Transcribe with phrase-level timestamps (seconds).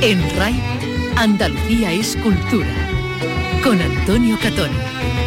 [0.00, 0.54] En RAI,
[1.16, 2.68] Andalucía es cultura.
[3.64, 4.70] Con Antonio Catón.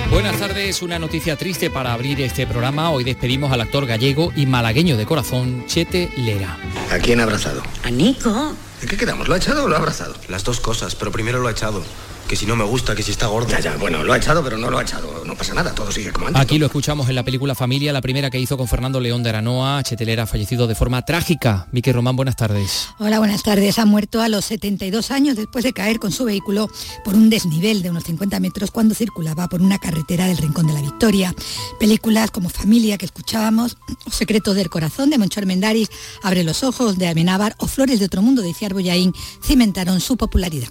[0.09, 2.89] Buenas tardes, una noticia triste para abrir este programa.
[2.89, 6.57] Hoy despedimos al actor gallego y malagueño de corazón, Chete Lera.
[6.89, 7.61] ¿A quién ha abrazado?
[7.83, 8.53] A Nico.
[8.81, 9.27] ¿En qué quedamos?
[9.27, 10.15] ¿Lo ha echado o lo ha abrazado?
[10.29, 11.83] Las dos cosas, pero primero lo ha echado
[12.31, 13.49] que si no me gusta, que si está gordo.
[13.49, 15.25] Ya, ya, bueno, lo ha echado, pero no lo ha echado.
[15.25, 16.41] No pasa nada, todo sigue como antes.
[16.41, 19.27] Aquí lo escuchamos en la película Familia, la primera que hizo con Fernando León de
[19.27, 21.67] Aranoa, Chetelera fallecido de forma trágica.
[21.73, 22.87] Vicky Román, buenas tardes.
[22.99, 23.77] Hola, buenas tardes.
[23.79, 26.69] Ha muerto a los 72 años después de caer con su vehículo
[27.03, 30.73] por un desnivel de unos 50 metros cuando circulaba por una carretera del Rincón de
[30.73, 31.35] la Victoria.
[31.81, 33.75] Películas como Familia que escuchábamos,
[34.05, 35.89] O Secreto del Corazón de Moncho Armendáriz,
[36.23, 40.15] Abre los Ojos de Amenábar o Flores de Otro Mundo de Ciar Boyaín cimentaron su
[40.15, 40.69] popularidad.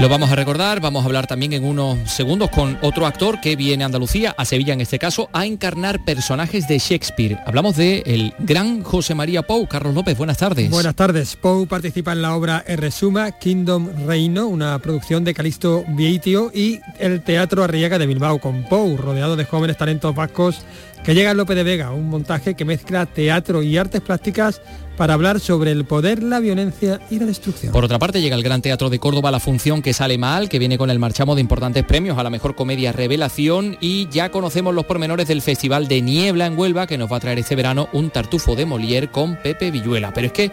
[0.00, 3.54] Lo vamos a recordar, vamos a hablar también en unos segundos con otro actor que
[3.54, 7.38] viene a Andalucía, a Sevilla en este caso, a encarnar personajes de Shakespeare.
[7.44, 9.68] Hablamos de el gran José María Pou.
[9.68, 10.70] Carlos López, buenas tardes.
[10.70, 11.36] Buenas tardes.
[11.36, 17.20] Pou participa en la obra Resuma, Kingdom Reino, una producción de Calixto Vieitio y el
[17.20, 20.64] Teatro Arriaga de Bilbao con Pou, rodeado de jóvenes talentos vascos
[21.04, 24.62] que llega López de Vega, un montaje que mezcla teatro y artes plásticas
[25.00, 27.72] para hablar sobre el poder, la violencia y la destrucción.
[27.72, 30.58] Por otra parte, llega el Gran Teatro de Córdoba la función que sale mal, que
[30.58, 34.74] viene con el marchamo de importantes premios a la mejor comedia revelación y ya conocemos
[34.74, 37.88] los pormenores del Festival de Niebla en Huelva que nos va a traer este verano
[37.94, 40.12] un tartufo de Molière con Pepe Villuela.
[40.12, 40.52] Pero es que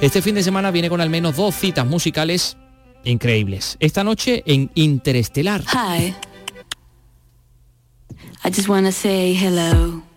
[0.00, 2.56] este fin de semana viene con al menos dos citas musicales
[3.02, 3.76] increíbles.
[3.80, 5.64] Esta noche en Interestelar.
[5.64, 6.14] Hi.
[8.44, 10.09] I just wanna say hello.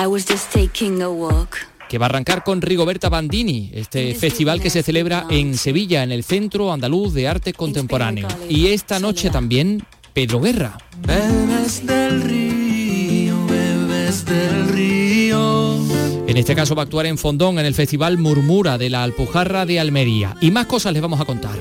[0.00, 1.56] I was just taking a walk.
[1.88, 6.12] que va a arrancar con Rigoberta Bandini, este festival que se celebra en Sevilla, en
[6.12, 8.28] el Centro Andaluz de Arte Contemporáneo.
[8.48, 9.82] Y esta noche también
[10.12, 10.78] Pedro Guerra.
[11.00, 15.78] Bebes del río, bebes del río.
[16.26, 19.64] En este caso va a actuar en Fondón en el Festival Murmura de la Alpujarra
[19.64, 20.36] de Almería.
[20.40, 21.58] Y más cosas les vamos a contar.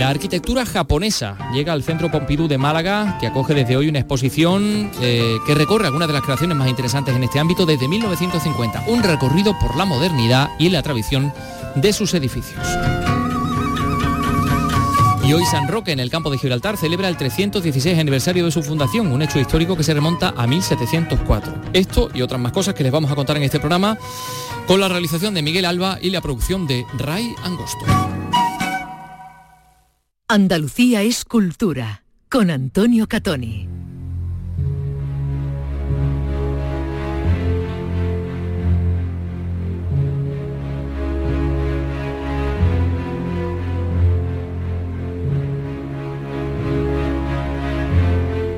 [0.00, 4.90] La arquitectura japonesa llega al Centro Pompidou de Málaga, que acoge desde hoy una exposición
[5.02, 8.84] eh, que recorre algunas de las creaciones más interesantes en este ámbito desde 1950.
[8.86, 11.34] Un recorrido por la modernidad y la tradición
[11.74, 12.58] de sus edificios.
[15.22, 18.62] Y hoy San Roque, en el campo de Gibraltar, celebra el 316 aniversario de su
[18.62, 21.54] fundación, un hecho histórico que se remonta a 1704.
[21.74, 23.98] Esto y otras más cosas que les vamos a contar en este programa,
[24.66, 27.84] con la realización de Miguel Alba y la producción de Ray Angosto.
[30.32, 33.79] Andalucía es cultura, con Antonio Catoni.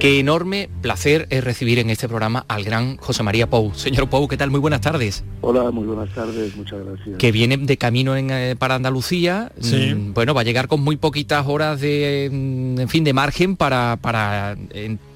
[0.02, 3.72] Qué enorme placer es recibir en este programa al gran José María Pou.
[3.72, 4.50] Señor Pou, ¿qué tal?
[4.50, 5.22] Muy buenas tardes.
[5.42, 7.18] Hola, muy buenas tardes, muchas gracias.
[7.18, 9.52] Que viene de camino en, eh, para Andalucía.
[9.60, 9.94] Sí.
[9.94, 13.54] Mm, Bueno, va a llegar con muy poquitas horas de, mm, en fin, de margen
[13.54, 14.56] para, para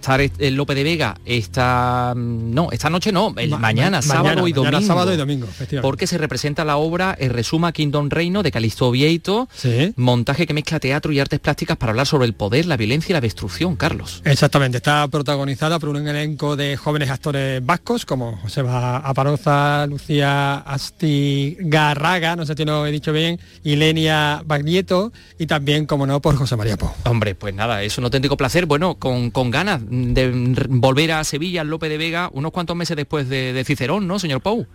[0.07, 4.03] estar en Lope de Vega esta, mm, no, esta noche no, el Ma- mañana, ma-
[4.03, 4.87] sábado y mañana, domingo.
[4.87, 5.83] sábado y domingo, efectivamente.
[5.83, 9.93] Porque se representa la obra El Resuma Kingdom Reino de Calixto Vieito, Sí.
[9.97, 13.15] montaje que mezcla teatro y artes plásticas para hablar sobre el poder, la violencia y
[13.15, 14.23] la destrucción, Carlos.
[14.25, 22.37] Exactamente, está protagonizada por un elenco de jóvenes actores vascos como Joseba Aparoza, Lucía Astigarraga,
[22.37, 26.37] no sé si lo he dicho bien, y Lenia Baglietto, y también, como no, por
[26.37, 26.95] José María Po.
[27.05, 29.81] Hombre, pues nada, es un auténtico placer, bueno, con, con ganas
[30.15, 34.07] de volver a Sevilla, al Lope de Vega, unos cuantos meses después de, de Cicerón,
[34.07, 34.67] ¿no, señor Pou?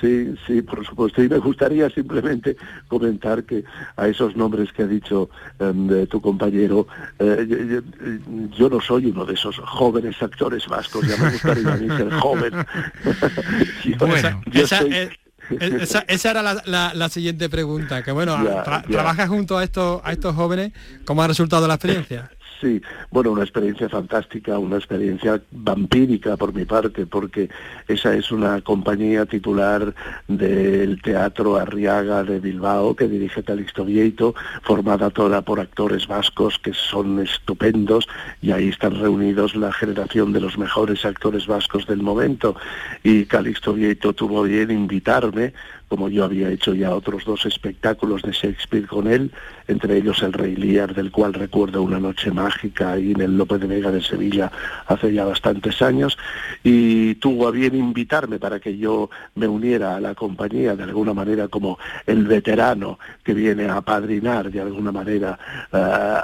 [0.00, 1.22] Sí, sí, por supuesto.
[1.22, 2.56] Y me gustaría simplemente
[2.88, 3.64] comentar que
[3.96, 6.86] a esos nombres que ha dicho em, de tu compañero,
[7.18, 11.72] eh, yo, yo- yo no soy uno de esos jóvenes actores vascos, ya me gustaría
[11.72, 12.52] a mí ser joven.
[13.84, 15.10] Yo- Esa- yo esa, soy- es-
[15.60, 18.88] esa- esa era la, la- la siguiente pregunta, que bueno, Ya, tra- ya.
[18.88, 20.72] trabajas junto a estos, a estos jóvenes,
[21.04, 22.30] ¿cómo ha resultado la experiencia?
[22.60, 27.48] Sí, bueno, una experiencia fantástica, una experiencia vampírica por mi parte, porque
[27.88, 29.94] esa es una compañía titular
[30.28, 36.74] del Teatro Arriaga de Bilbao, que dirige Calixto Vieito, formada toda por actores vascos que
[36.74, 38.06] son estupendos,
[38.42, 42.56] y ahí están reunidos la generación de los mejores actores vascos del momento.
[43.02, 45.54] Y Calixto Vieito tuvo bien invitarme
[45.90, 49.32] como yo había hecho ya otros dos espectáculos de Shakespeare con él,
[49.70, 53.60] entre ellos El Rey Lear, del cual recuerdo una noche mágica ahí en el López
[53.60, 54.50] de Vega de Sevilla
[54.86, 56.18] hace ya bastantes años,
[56.62, 61.14] y tuvo a bien invitarme para que yo me uniera a la compañía de alguna
[61.14, 65.38] manera como el veterano que viene a padrinar de alguna manera
[65.72, 65.76] eh,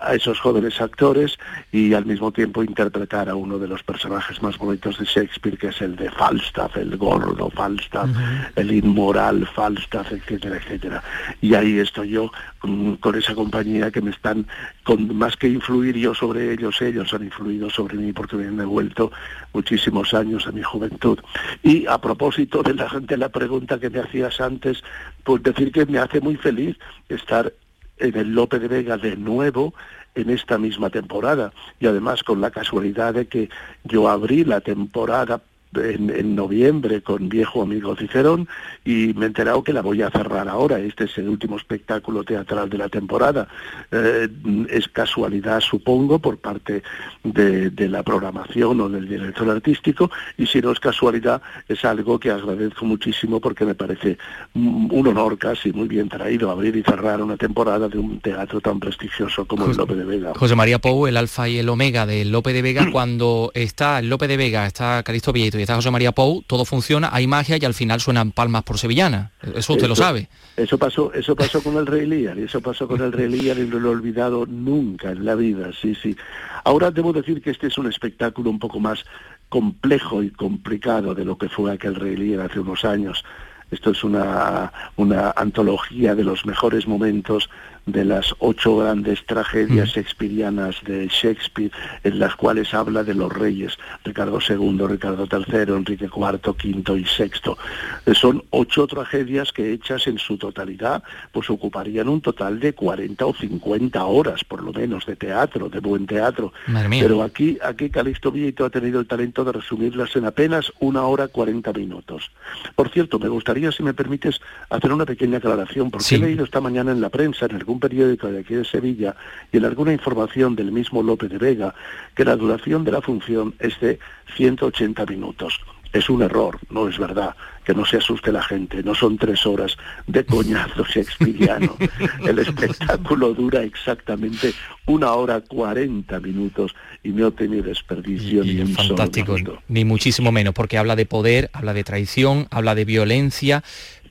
[0.02, 1.38] a esos jóvenes actores
[1.72, 5.68] y al mismo tiempo interpretar a uno de los personajes más bonitos de Shakespeare, que
[5.68, 8.10] es el de Falstaff, el gordo Falstaff,
[8.56, 11.02] el inmoral Falstaff, etcétera, etcétera.
[11.40, 14.48] Y ahí estoy yo con, con esa compañía que me están,
[14.82, 18.56] con más que influir yo sobre ellos, ellos han influido sobre mí porque me han
[18.56, 19.12] devuelto
[19.52, 21.20] muchísimos años de mi juventud.
[21.62, 24.82] Y a propósito de la, de la pregunta que me hacías antes,
[25.22, 26.76] pues decir que me hace muy feliz
[27.08, 27.52] estar
[27.98, 29.72] en el Lope de Vega de nuevo
[30.16, 33.48] en esta misma temporada y además con la casualidad de que
[33.84, 35.40] yo abrí la temporada
[35.74, 38.48] en, noviembre con viejo amigo Cicerón
[38.84, 40.78] y me he enterado que la voy a cerrar ahora.
[40.78, 43.48] Este es el último espectáculo teatral de la temporada.
[43.90, 44.28] Eh,
[44.70, 46.82] es casualidad, supongo, por parte
[47.24, 52.18] de, de, la programación o del director artístico y si no es casualidad es algo
[52.18, 54.18] que agradezco muchísimo porque me parece
[54.54, 58.80] un honor casi muy bien traído abrir y cerrar una temporada de un teatro tan
[58.80, 60.32] prestigioso como el Lope de Vega.
[60.34, 64.08] José María Pou, el alfa y el omega del Lope de Vega, cuando está el
[64.08, 67.64] Lope de Vega, está Calisto Vieto está José María Pou, todo funciona, hay magia y
[67.64, 69.32] al final suenan palmas por sevillana.
[69.54, 70.28] Eso usted lo sabe.
[70.56, 73.58] Eso pasó, eso pasó con el Rey Lear, y eso pasó con el Rey Lear
[73.58, 76.16] y no lo he olvidado nunca en la vida, sí, sí.
[76.64, 79.04] Ahora debo decir que este es un espectáculo un poco más
[79.48, 83.24] complejo y complicado de lo que fue aquel Rey Lear hace unos años.
[83.70, 87.50] Esto es una, una antología de los mejores momentos
[87.86, 91.70] de las ocho grandes tragedias shakespearianas de Shakespeare,
[92.02, 97.04] en las cuales habla de los reyes, Ricardo II, Ricardo III, Enrique IV, V y
[97.04, 98.14] VI.
[98.14, 101.02] Son ocho tragedias que hechas en su totalidad,
[101.32, 105.78] pues ocuparían un total de 40 o 50 horas, por lo menos, de teatro, de
[105.78, 106.52] buen teatro.
[107.00, 111.28] Pero aquí, aquí Calixto Vieto ha tenido el talento de resumirlas en apenas una hora
[111.28, 112.30] 40 minutos.
[112.74, 114.40] Por cierto, me gustaría, si me permites,
[114.70, 118.28] hacer una pequeña aclaración, porque he leído esta mañana en la prensa, en algún periódico
[118.28, 119.16] de aquí de Sevilla
[119.52, 121.74] y en alguna información del mismo López de Vega
[122.14, 123.98] que la duración de la función es de
[124.36, 125.60] 180 minutos.
[125.92, 127.34] Es un error, no es verdad,
[127.66, 129.76] que no se asuste la gente, no son tres horas
[130.06, 131.76] de coñazo shakespeariano.
[132.24, 134.52] El espectáculo dura exactamente
[134.86, 139.36] una hora cuarenta minutos y no tiene desperdicio ni un fantástico,
[139.66, 143.64] ni muchísimo menos, porque habla de poder, habla de traición, habla de violencia,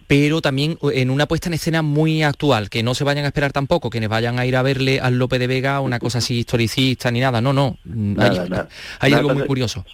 [0.07, 3.51] pero también en una puesta en escena muy actual, que no se vayan a esperar
[3.51, 6.39] tampoco, que les vayan a ir a verle al Lope de Vega una cosa así
[6.39, 7.77] historicista ni nada, no, no,
[8.99, 9.85] hay, algo muy curioso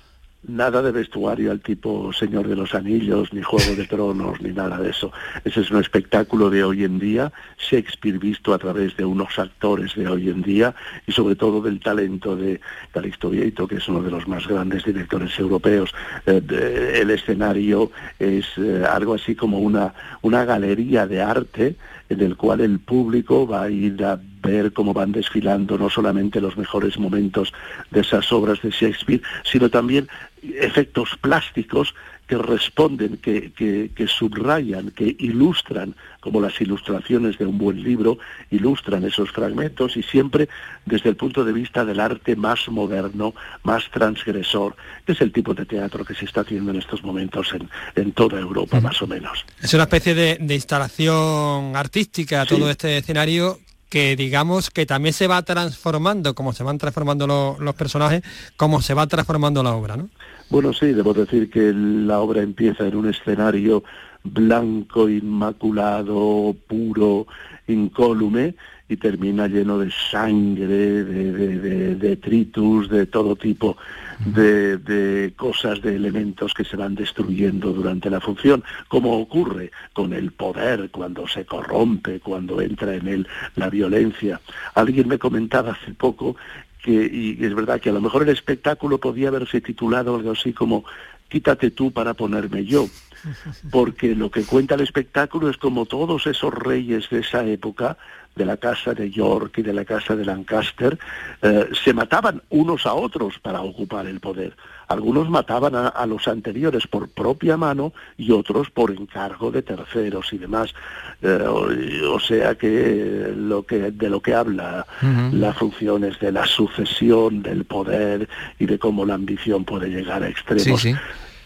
[0.47, 4.77] nada de vestuario al tipo Señor de los Anillos, ni Juego de Tronos, ni nada
[4.77, 5.11] de eso.
[5.45, 9.95] Ese es un espectáculo de hoy en día, Shakespeare visto a través de unos actores
[9.95, 10.73] de hoy en día
[11.05, 12.59] y sobre todo del talento de
[12.91, 15.93] Calixto Vieito, que es uno de los más grandes directores europeos.
[16.25, 21.75] Eh, el escenario es eh, algo así como una, una galería de arte
[22.09, 26.41] en el cual el público va a ir a ver cómo van desfilando no solamente
[26.41, 27.53] los mejores momentos
[27.91, 30.09] de esas obras de Shakespeare, sino también
[30.41, 31.93] efectos plásticos
[32.31, 38.19] que responden, que, que, subrayan, que ilustran, como las ilustraciones de un buen libro,
[38.51, 40.47] ilustran esos fragmentos y siempre
[40.85, 45.53] desde el punto de vista del arte más moderno, más transgresor, que es el tipo
[45.53, 47.69] de teatro que se está haciendo en estos momentos en,
[48.01, 49.45] en toda Europa, más o menos.
[49.61, 53.59] Es una especie de, instalación artística, todo este escenario
[53.91, 58.23] que digamos que también se va transformando, como se van transformando los personajes,
[58.55, 60.09] como se va transformando la obra, ¿no?
[60.49, 63.83] Bueno, sí, debo decir que la obra empieza en un escenario
[64.23, 67.27] blanco, inmaculado, puro,
[67.67, 68.55] incólume,
[68.87, 73.75] y termina lleno de sangre, de, de, de detritus, de todo tipo
[74.25, 80.31] de, cosas, de elementos que se van destruyendo durante la función, como ocurre con el
[80.31, 84.39] poder cuando se corrompe, cuando entra en él la violencia.
[84.75, 86.35] Alguien me comentaba hace poco
[86.83, 90.53] que, y es verdad que a lo mejor el espectáculo podía haberse titulado algo así
[90.53, 90.85] como
[91.31, 92.87] Quítate tú para ponerme yo,
[93.71, 97.97] porque lo que cuenta el espectáculo es como todos esos reyes de esa época,
[98.35, 100.97] de la casa de York y de la casa de Lancaster,
[101.41, 104.55] eh, se mataban unos a otros para ocupar el poder.
[104.87, 110.37] Algunos mataban a, los anteriores por propia mano y otros por encargo de terceros y
[110.37, 110.73] demás.
[111.21, 114.85] Eh, o, sea que, lo que de lo que habla
[115.31, 118.27] la función es de la sucesión del poder
[118.59, 120.85] y de cómo la ambición puede llegar a extremos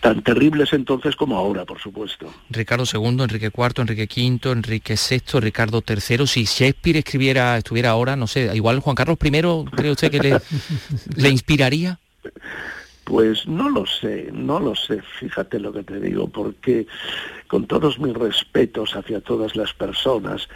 [0.06, 2.32] tan terribles entonces como ahora, por supuesto.
[2.52, 8.16] Ricardo II, Enrique IV, Enrique V, Enrique VI, Ricardo III, si Shakespeare escribiera, estuviera ahora,
[8.16, 9.32] no sé, igual Juan Carlos I,
[9.76, 10.40] ¿cree usted que le,
[11.16, 11.98] le inspiraría?
[13.04, 16.86] Pues no lo sé, no lo sé, fíjate lo que te digo, porque
[17.48, 20.48] con todos mis respetos hacia todas las personas,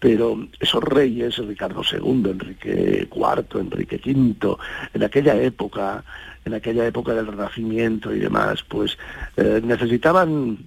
[0.00, 4.56] pero esos reyes, Ricardo II, Enrique IV, Enrique V,
[4.92, 6.04] en aquella época,
[6.44, 8.96] en aquella época del Renacimiento y demás, pues
[9.36, 10.58] eh, necesitaban,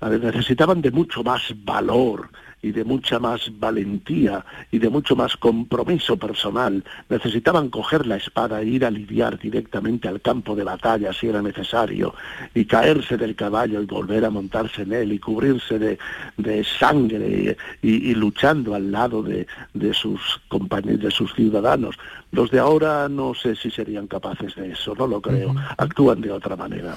[0.00, 2.28] necesitaban de mucho más valor,
[2.66, 6.82] y de mucha más valentía y de mucho más compromiso personal.
[7.08, 11.42] Necesitaban coger la espada e ir a lidiar directamente al campo de batalla si era
[11.42, 12.14] necesario
[12.54, 18.14] y caerse del caballo y volver a montarse en él y cubrirse de, sangre y,
[18.14, 21.96] luchando al lado de, de sus compañeros, de sus ciudadanos.
[22.32, 25.54] Los de ahora no sé si serían capaces de eso, no lo creo.
[25.78, 26.96] Actúan de otra manera.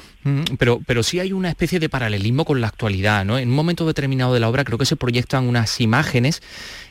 [0.57, 3.37] Pero, pero sí hay una especie de paralelismo con la actualidad, ¿no?
[3.37, 6.41] En un momento determinado de la obra creo que se proyectan unas imágenes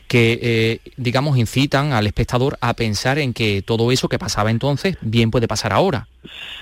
[0.07, 4.97] que, eh, digamos, incitan al espectador a pensar en que todo eso que pasaba entonces
[5.01, 6.07] bien puede pasar ahora.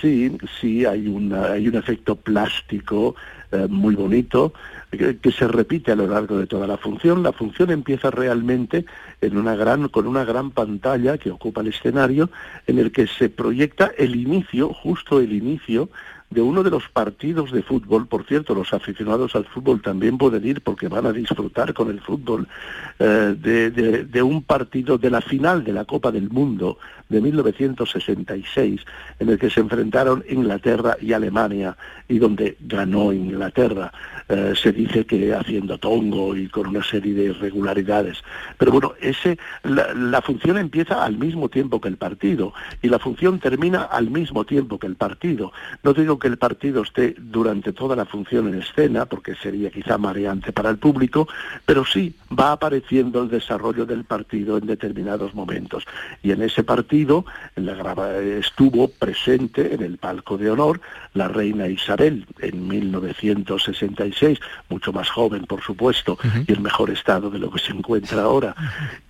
[0.02, 0.30] Sí,
[0.60, 3.16] sí, hay, una, hay un efecto plástico
[3.50, 4.52] eh, muy bonito
[4.90, 7.22] que, se repite a lo largo de toda la función.
[7.22, 8.86] La función empieza realmente
[9.20, 12.30] en una gran, con una gran pantalla que ocupa el escenario,
[12.66, 15.90] en el que se proyecta el inicio, justo el inicio,
[16.30, 18.06] de uno de los partidos de fútbol.
[18.06, 22.00] Por cierto, los aficionados al fútbol también pueden ir porque van a disfrutar con el
[22.00, 22.46] fútbol
[22.98, 28.80] eh, de, de, un partido de la final de la Copa del Mundo de 1966,
[29.18, 31.76] en el que se enfrentaron Inglaterra y Alemania
[32.08, 33.92] y donde ganó Inglaterra.
[34.28, 38.22] Eh, se dice que haciendo tongo y con una serie de irregularidades.
[38.58, 43.38] Pero bueno, ese, la, función empieza al mismo tiempo que el partido y la función
[43.38, 45.52] termina al mismo tiempo que el partido.
[45.82, 49.98] No digo que el partido esté durante toda la función en escena, porque sería quizá
[49.98, 51.28] mareante para el público,
[51.64, 55.84] pero sí va apareciendo el desarrollo del partido en determinados momentos.
[56.22, 57.24] Y en ese partido
[57.56, 57.78] en la
[58.38, 60.80] estuvo presente en el palco de honor
[61.14, 67.38] la reina Isabel en 1966, mucho más joven por supuesto y en mejor estado de
[67.38, 68.54] lo que se encuentra ahora.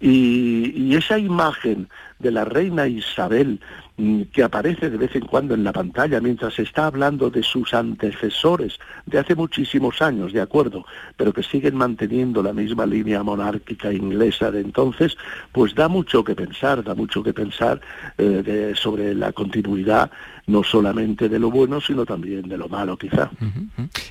[0.01, 1.89] Y, y esa imagen
[2.19, 3.61] de la reina Isabel
[3.97, 7.75] mm, que aparece de vez en cuando en la pantalla mientras está hablando de sus
[7.75, 10.85] antecesores de hace muchísimos años, de acuerdo,
[11.17, 15.17] pero que siguen manteniendo la misma línea monárquica inglesa de entonces,
[15.53, 17.81] pues da mucho que pensar, da mucho que pensar
[18.17, 20.11] eh, sobre la continuidad
[20.47, 23.31] no solamente de lo bueno, sino también de lo malo quizá.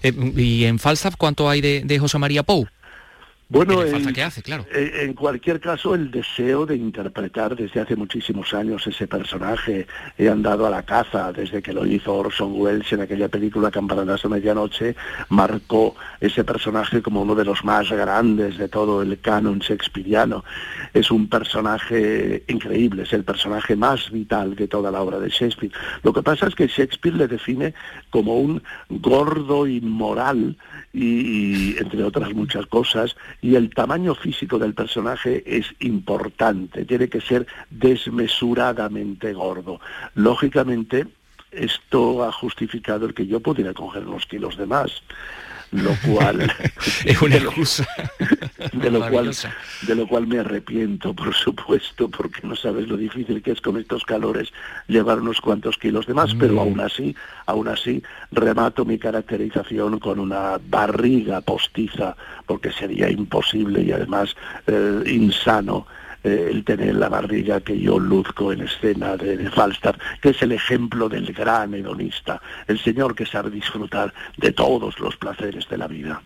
[0.03, 2.67] Eh, ¿Y en Falstaff cuánto hay de, de José María Pou?
[3.49, 4.65] Bueno, en, hace, claro.
[4.73, 9.87] en, cualquier caso, el deseo de interpretar desde hace muchísimos años ese personaje,
[10.17, 14.23] he andado a la caza desde que lo hizo Orson Welles en aquella película Campanadas
[14.23, 14.95] de Medianoche,
[15.29, 20.43] marcó ese personaje como uno de los más grandes de todo el canon shakespeariano.
[20.93, 25.71] Es un personaje increíble, es el personaje más vital de toda la obra de Shakespeare.
[26.03, 27.73] Lo que pasa es que Shakespeare le define
[28.09, 30.57] como un gordo inmoral
[30.93, 37.21] y, entre otras muchas cosas, y el tamaño físico del personaje es importante, tiene que
[37.21, 39.79] ser desmesuradamente gordo.
[40.15, 41.07] Lógicamente,
[41.51, 45.01] esto ha justificado el que yo pudiera coger unos kilos de más
[45.71, 46.51] lo cual
[47.05, 47.87] es una excusa
[48.73, 49.31] de lo cual
[49.81, 53.77] de lo cual me arrepiento por supuesto porque no sabes lo difícil que es con
[53.77, 54.51] estos calores
[54.87, 56.59] llevar unos cuantos kilos de más pero mm.
[56.59, 63.91] aún así aún así remato mi caracterización con una barriga postiza porque sería imposible y
[63.91, 64.35] además
[64.67, 65.85] eh, insano
[66.23, 70.51] eh, el tener la barriga que yo luzco en escena de, Falstaff, que es el
[70.51, 75.87] ejemplo del gran hedonista, el señor que sabe disfrutar de todos los placeres de la
[75.87, 76.21] vida.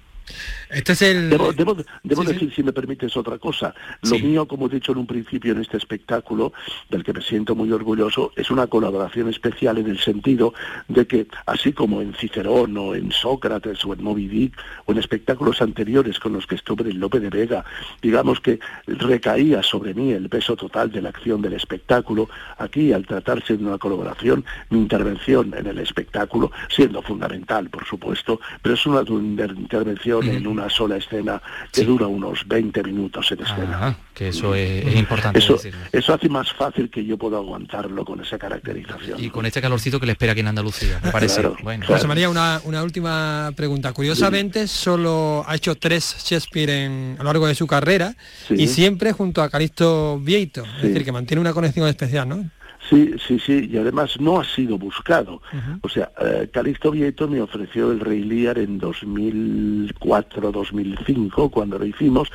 [0.70, 1.30] Este es el...
[1.30, 1.76] Debo,
[2.24, 3.74] decir, si me permites, otra cosa.
[4.04, 6.54] Lo mío, como he dicho en un principio en este espectáculo,
[6.90, 10.54] del que me siento muy orgulloso, es una colaboración especial en el sentido
[10.88, 15.00] de que, así como en Cicerón o en Sócrates o en Moby Dick o en
[15.00, 17.66] espectáculos anteriores con los que estuve en Lope de Vega,
[18.02, 23.06] digamos que recaía sobre mí el peso total de la acción del espectáculo, aquí, al
[23.06, 28.86] tratarse de una colaboración, mi intervención en el espectáculo, siendo fundamental, por supuesto, pero es
[28.86, 33.96] una intervención en una sola escena que dura unos 20 minutos en escena.
[34.14, 35.40] que eso es, importante.
[35.40, 35.60] Eso,
[35.92, 39.24] eso hace más fácil que yo pueda aguantarlo con esa caracterización.
[39.24, 41.42] Y con este calorcito que le espera aquí en Andalucía, me parece.
[41.64, 41.86] bueno.
[41.86, 43.94] José María, una, una, última pregunta.
[43.94, 48.16] Curiosamente, solo ha hecho tres Shakespeare en, a lo largo de su carrera
[48.50, 52.50] y siempre junto a Calisto Vieito, es decir, que mantiene una conexión especial, ¿no?
[52.92, 55.42] Sí, sí, sí, y además no ha sido buscado.
[55.82, 62.28] O sea, eh, Calixto Vieto me ofreció el Rey Lear en 2004-2005, cuando lo hicimos,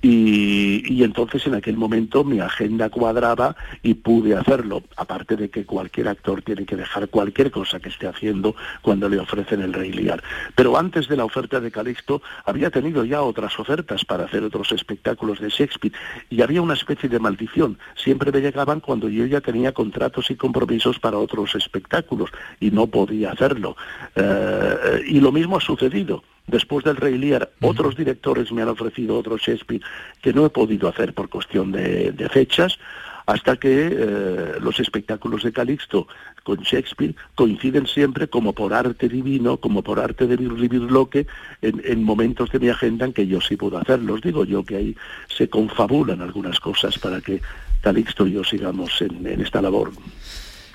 [0.00, 5.66] y, y entonces en aquel momento mi agenda cuadraba y pude hacerlo, aparte de que
[5.66, 9.92] cualquier actor tiene que dejar cualquier cosa que esté haciendo cuando le ofrecen el Rey
[9.92, 10.22] Lear.
[10.54, 14.72] Pero antes de la oferta de Calixto había tenido ya otras ofertas para hacer otros
[14.72, 15.92] espectáculos de Shakespeare
[16.30, 17.76] y había una especie de maldición.
[17.94, 22.86] Siempre me llegaban cuando yo ya tenía contratos y compromisos para otros espectáculos y no
[22.86, 23.76] podía hacerlo.
[24.14, 26.22] Eh, y lo mismo ha sucedido.
[26.46, 29.82] Después del Rey Lear, otros directores me han ofrecido otro Shakespeare
[30.22, 32.78] que no he podido hacer por cuestión de, de fechas
[33.26, 36.06] hasta que eh, los espectáculos de Calixto
[36.44, 41.26] con Shakespeare coinciden siempre como por arte divino, como por arte de vivir lo que
[41.60, 44.22] en, en, momentos de mi agenda en que yo sí puedo hacerlos.
[44.22, 44.96] Digo yo que ahí
[45.28, 47.42] se confabulan algunas cosas para que
[47.80, 49.92] Calixto y yo sigamos en, en esta labor.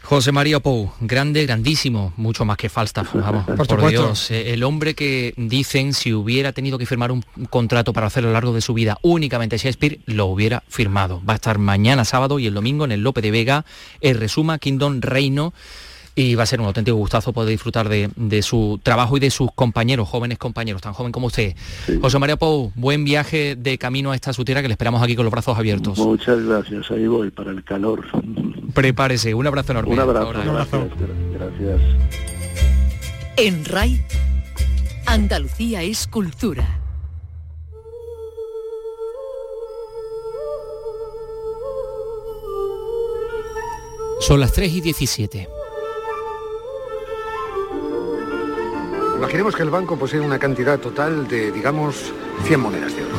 [0.03, 4.31] José María Pou, grande, grandísimo, mucho más que Falstaff, vamos, por, por Dios.
[4.31, 8.27] Eh, el hombre que dicen si hubiera tenido que firmar un contrato para hacer a
[8.27, 11.21] lo largo de su vida únicamente Shakespeare, lo hubiera firmado.
[11.27, 13.65] Va a estar mañana sábado y el domingo en el Lope de Vega,
[14.01, 15.53] el Resuma Kingdom Reino
[16.15, 19.31] y va a ser un auténtico gustazo poder disfrutar de, de, su trabajo y de
[19.31, 21.55] sus compañeros, jóvenes compañeros, tan joven como usted.
[21.85, 21.99] Sí.
[22.01, 25.15] José María Pou, buen viaje de camino a esta su tierra que le esperamos aquí
[25.15, 25.97] con los brazos abiertos.
[25.97, 28.05] Muchas gracias, ahí voy para el calor.
[28.73, 29.93] Prepárese, un abrazo enorme.
[29.93, 30.89] Un abrazo, un abrazo.
[31.33, 31.81] Gracias.
[33.37, 34.05] En RAI,
[35.07, 36.79] Andalucía es cultura.
[44.19, 45.62] Son las 3 y 17.
[49.15, 52.11] Imaginemos que el banco posee una cantidad total de, digamos,
[52.45, 53.15] 100 monedas de oro.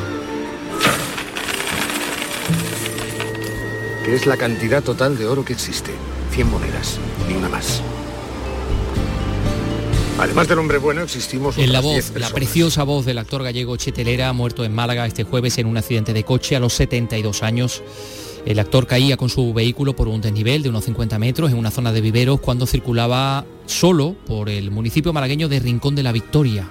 [4.04, 5.92] Que es la cantidad total de oro que existe.
[6.32, 6.98] 100 monedas,
[7.28, 7.80] ni una más.
[10.18, 14.32] Además del hombre bueno, existimos En la voz, la preciosa voz del actor gallego Chetelera,
[14.32, 17.82] muerto en Málaga este jueves en un accidente de coche a los 72 años.
[18.46, 21.70] El actor caía con su vehículo por un desnivel de unos 50 metros en una
[21.70, 26.68] zona de viveros cuando circulaba solo por el municipio malagueño de Rincón de la Victoria.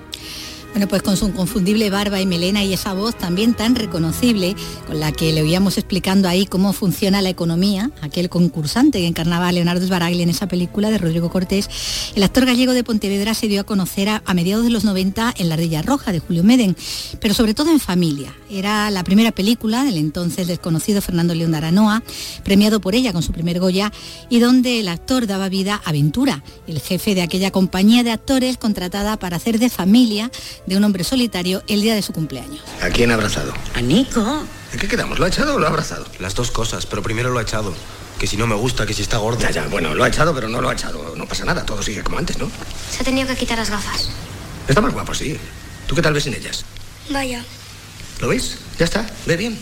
[0.73, 4.55] Bueno, pues con su inconfundible barba y melena y esa voz también tan reconocible
[4.87, 9.49] con la que le oíamos explicando ahí cómo funciona la economía, aquel concursante que encarnaba
[9.49, 11.69] a Leonardo Sbaragli en esa película de Rodrigo Cortés,
[12.15, 15.35] el actor gallego de Pontevedra se dio a conocer a, a mediados de los 90
[15.37, 16.75] en La Ardilla Roja de Julio Meden,
[17.21, 18.33] pero sobre todo en familia.
[18.49, 22.01] Era la primera película del entonces desconocido Fernando León de Aranoa,
[22.43, 23.91] premiado por ella con su primer Goya,
[24.27, 28.57] y donde el actor daba vida a Ventura, el jefe de aquella compañía de actores
[28.57, 30.31] contratada para hacer de familia
[30.65, 32.61] de un hombre solitario el día de su cumpleaños.
[32.81, 33.53] ¿A quién ha abrazado?
[33.73, 34.45] A Nico.
[34.71, 35.19] ¿En qué quedamos?
[35.19, 36.05] ¿Lo ha echado o lo ha abrazado?
[36.19, 37.73] Las dos cosas, pero primero lo ha echado.
[38.19, 39.39] Que si no me gusta, que si está gordo.
[39.41, 41.15] Ya, ya, bueno, lo ha echado, pero no lo ha echado.
[41.15, 42.49] No pasa nada, todo sigue como antes, ¿no?
[42.91, 44.09] Se ha tenido que quitar las gafas.
[44.67, 45.37] Está más guapo, sí.
[45.87, 46.63] ¿Tú qué tal ves en ellas?
[47.09, 47.43] Vaya.
[48.21, 48.57] ¿Lo veis?
[48.79, 49.59] Ya está, ve bien.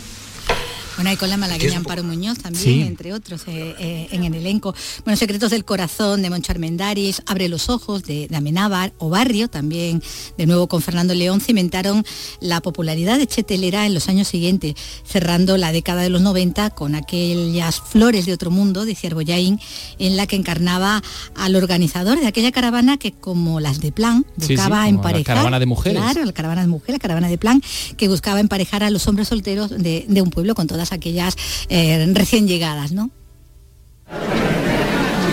[1.02, 2.82] Bueno, y con la malagueña Amparo Muñoz también, sí.
[2.84, 4.76] entre otros, eh, eh, en el elenco.
[5.04, 9.48] Bueno, Secretos del Corazón de Moncho Armendáriz, Abre los Ojos de, de Amenábar o Barrio,
[9.48, 10.04] también
[10.38, 12.06] de nuevo con Fernando León, cimentaron
[12.40, 16.94] la popularidad de Chetelera en los años siguientes, cerrando la década de los 90 con
[16.94, 19.60] aquellas Flores de Otro Mundo de Cierboyaín,
[19.98, 21.02] en la que encarnaba
[21.34, 25.20] al organizador de aquella caravana que, como las de Plan, buscaba sí, sí, emparejar.
[25.22, 26.00] La caravana de mujeres.
[26.00, 27.60] Claro, la caravana de mujeres, la caravana de Plan,
[27.98, 31.36] que buscaba emparejar a los hombres solteros de, de un pueblo con todas aquellas
[31.70, 33.10] eh, recién llegadas, ¿no?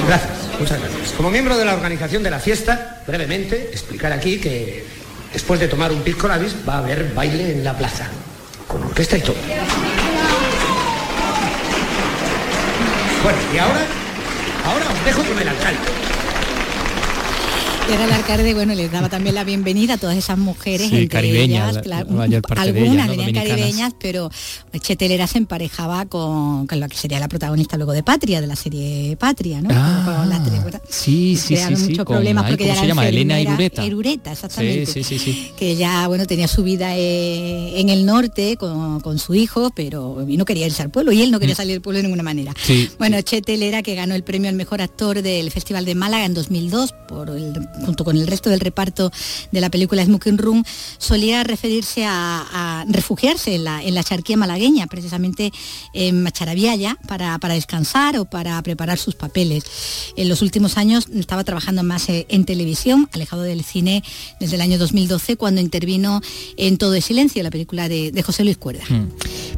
[0.06, 1.12] Gracias, muchas gracias.
[1.12, 4.84] Como miembro de la organización de la fiesta, brevemente explicar aquí que
[5.32, 8.08] después de tomar un pisco labis va a haber baile en la plaza,
[8.66, 9.36] con orquesta y todo.
[13.22, 13.86] Bueno, y ahora,
[14.64, 16.07] ahora os dejo con el alcalde.
[17.90, 21.08] Era el alcalde, bueno, les daba también la bienvenida a todas esas mujeres, sí, entre
[21.08, 23.16] caribeñas, ellas, claro, la algunas ellas, ¿no?
[23.16, 24.30] venían caribeñas, pero
[24.78, 28.56] Chetelera se emparejaba con, con, la que sería la protagonista luego de Patria, de la
[28.56, 29.70] serie Patria, ¿no?
[29.72, 30.38] Ah, la
[30.88, 33.08] sí, sí, sí, muchos sí, problemas con, porque ¿cómo ya se llama?
[33.08, 33.84] Elena Irureta.
[33.84, 34.32] Irureta.
[34.32, 34.84] exactamente.
[34.84, 35.52] Sí, sí, sí, sí.
[35.56, 40.26] Que ya, bueno, tenía su vida eh, en el norte con, con, su hijo, pero
[40.28, 42.22] y no quería irse al pueblo y él no quería salir del pueblo de ninguna
[42.22, 42.52] manera.
[42.62, 46.34] Sí, bueno, Chetelera que ganó el premio al mejor actor del Festival de Málaga en
[46.34, 49.10] 2002 por el junto con el resto del reparto
[49.52, 50.64] de la película Smoking Room,
[50.98, 55.52] solía referirse a, refugiarse en la, en la charquía malagueña, precisamente
[55.92, 59.64] en Macharabiaya, para, para descansar o para preparar sus papeles.
[60.16, 64.02] En los últimos años estaba trabajando más eh, en televisión, alejado del cine
[64.40, 66.20] desde el año 2012, cuando intervino
[66.56, 68.84] en Todo es Silencio, la película de, José Luis Cuerda.
[68.88, 69.08] Hmm.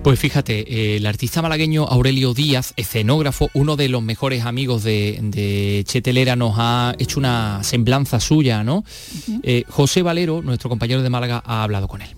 [0.02, 5.18] Pues fíjate, eh, el artista malagueño Aurelio Díaz, escenógrafo, uno de los mejores amigos de,
[5.22, 8.82] de Chetelera, nos ha hecho una semblanza suya, ¿no?
[9.42, 12.16] Eh, José Valero, nuestro compañero de Málaga, ha hablado con él.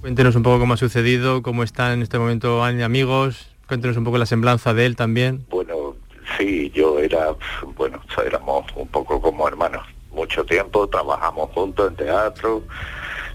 [0.00, 4.18] Cuéntenos un poco cómo ha sucedido, cómo están en este momento amigos, cuéntenos un poco
[4.18, 5.44] la semblanza de él también.
[5.50, 5.94] Bueno,
[6.36, 7.34] sí, yo era,
[7.76, 9.86] bueno, éramos un poco como hermanos.
[10.12, 12.64] Mucho tiempo, trabajamos juntos en teatro,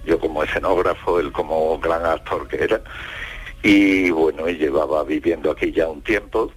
[0.06, 2.82] yo como escenógrafo, él como gran actor que era.
[3.64, 6.52] Y bueno, él llevaba viviendo aquí ya un tiempo,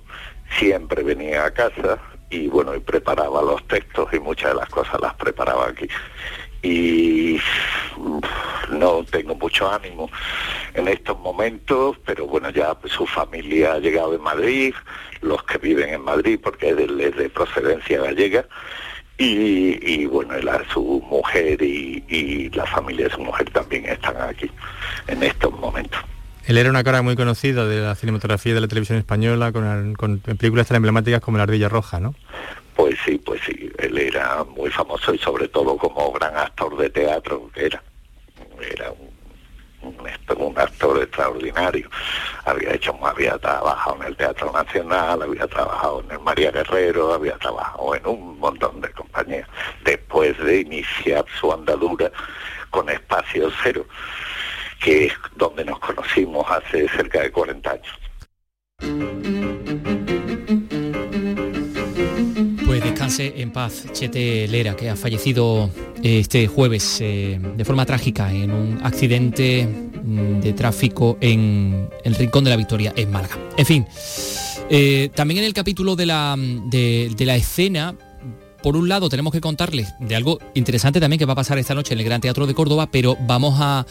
[0.59, 1.99] siempre venía a casa
[2.31, 5.89] y bueno, y preparaba los textos y muchas de las cosas las preparaba aquí.
[6.63, 7.39] Y
[8.71, 10.11] no tengo mucho ánimo
[10.75, 14.75] en estos momentos, pero bueno, ya su familia ha llegado de Madrid,
[15.21, 18.47] los que viven en Madrid, porque es de, procedencia gallega,
[19.21, 20.35] y, bueno,
[20.73, 24.51] su mujer y, la familia de su mujer también están aquí
[25.09, 26.01] en estos momentos.
[26.49, 30.19] Él era una cara muy conocida de la cinematografía de la televisión española, con, con
[30.21, 32.15] películas tan emblemáticas como La Ardilla Roja, ¿no?
[32.75, 36.89] Pues sí, pues sí, él era muy famoso y sobre todo como gran actor de
[36.89, 37.83] teatro que era.
[38.63, 38.91] Era
[39.83, 39.93] un,
[40.39, 41.91] un, actor extraordinario.
[42.47, 47.37] Había hecho, había trabajado en el Teatro Nacional, había trabajado en el María Guerrero, había
[47.37, 49.47] trabajado en un montón de compañías.
[49.85, 52.11] Después de iniciar su andadura
[52.71, 53.85] con Espacio Cero,
[54.83, 57.99] que es donde nos conocimos hace cerca de 40 años.
[63.19, 65.71] en paz Chete Lera, que ha fallecido
[66.03, 72.15] eh, este jueves eh, de forma trágica en un accidente mm, de tráfico en el
[72.15, 73.37] Rincón de la Victoria, en Málaga.
[73.57, 73.87] En fin,
[74.69, 77.97] eh, también en el capítulo de la, de la escena
[78.63, 81.75] por un lado tenemos que contarles de algo interesante también que va a pasar esta
[81.75, 83.87] noche en el Gran Teatro de Córdoba, pero vamos a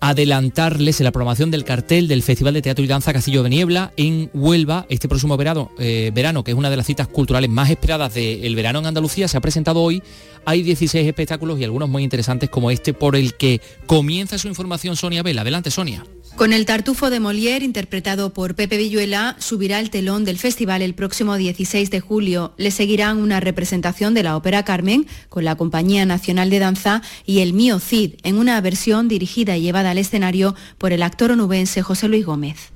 [0.00, 3.92] adelantarles en la programación del cartel del Festival de Teatro y Danza Castillo de Niebla
[3.96, 7.70] en Huelva este próximo verano, eh, verano que es una de las citas culturales más
[7.70, 9.28] esperadas del verano en Andalucía.
[9.28, 10.02] Se ha presentado hoy,
[10.44, 14.96] hay 16 espectáculos y algunos muy interesantes como este por el que comienza su información
[14.96, 15.42] Sonia Vela.
[15.42, 16.04] Adelante Sonia.
[16.36, 20.94] Con el Tartufo de Molière, interpretado por Pepe Villuela, subirá el telón del festival el
[20.94, 22.54] próximo 16 de julio.
[22.56, 27.40] Le seguirán una representación de la ópera Carmen con la Compañía Nacional de Danza y
[27.40, 31.82] El Mío Cid, en una versión dirigida y llevada al escenario por el actor onubense
[31.82, 32.72] José Luis Gómez.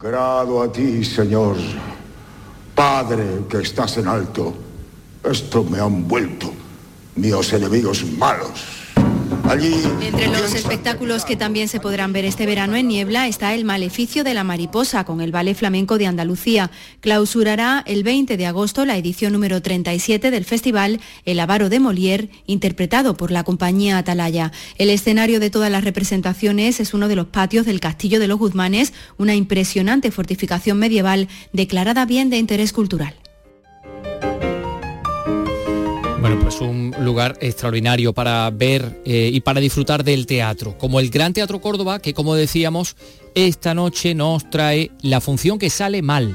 [0.00, 1.56] Grado a ti, Señor,
[2.74, 4.52] Padre que estás en alto.
[5.24, 6.52] Esto me han vuelto,
[7.14, 8.85] míos enemigos malos
[10.02, 14.22] entre los espectáculos que también se podrán ver este verano en Niebla está El Maleficio
[14.24, 16.70] de la Mariposa con el Ballet Flamenco de Andalucía.
[17.00, 22.28] Clausurará el 20 de agosto la edición número 37 del festival El Avaro de Molière,
[22.46, 24.52] interpretado por la compañía Atalaya.
[24.78, 28.38] El escenario de todas las representaciones es uno de los patios del Castillo de los
[28.38, 33.14] Guzmanes, una impresionante fortificación medieval declarada bien de interés cultural.
[36.26, 41.08] Bueno, pues un lugar extraordinario para ver eh, y para disfrutar del teatro, como el
[41.08, 42.96] Gran Teatro Córdoba, que como decíamos,
[43.36, 46.34] esta noche nos trae la función que sale mal.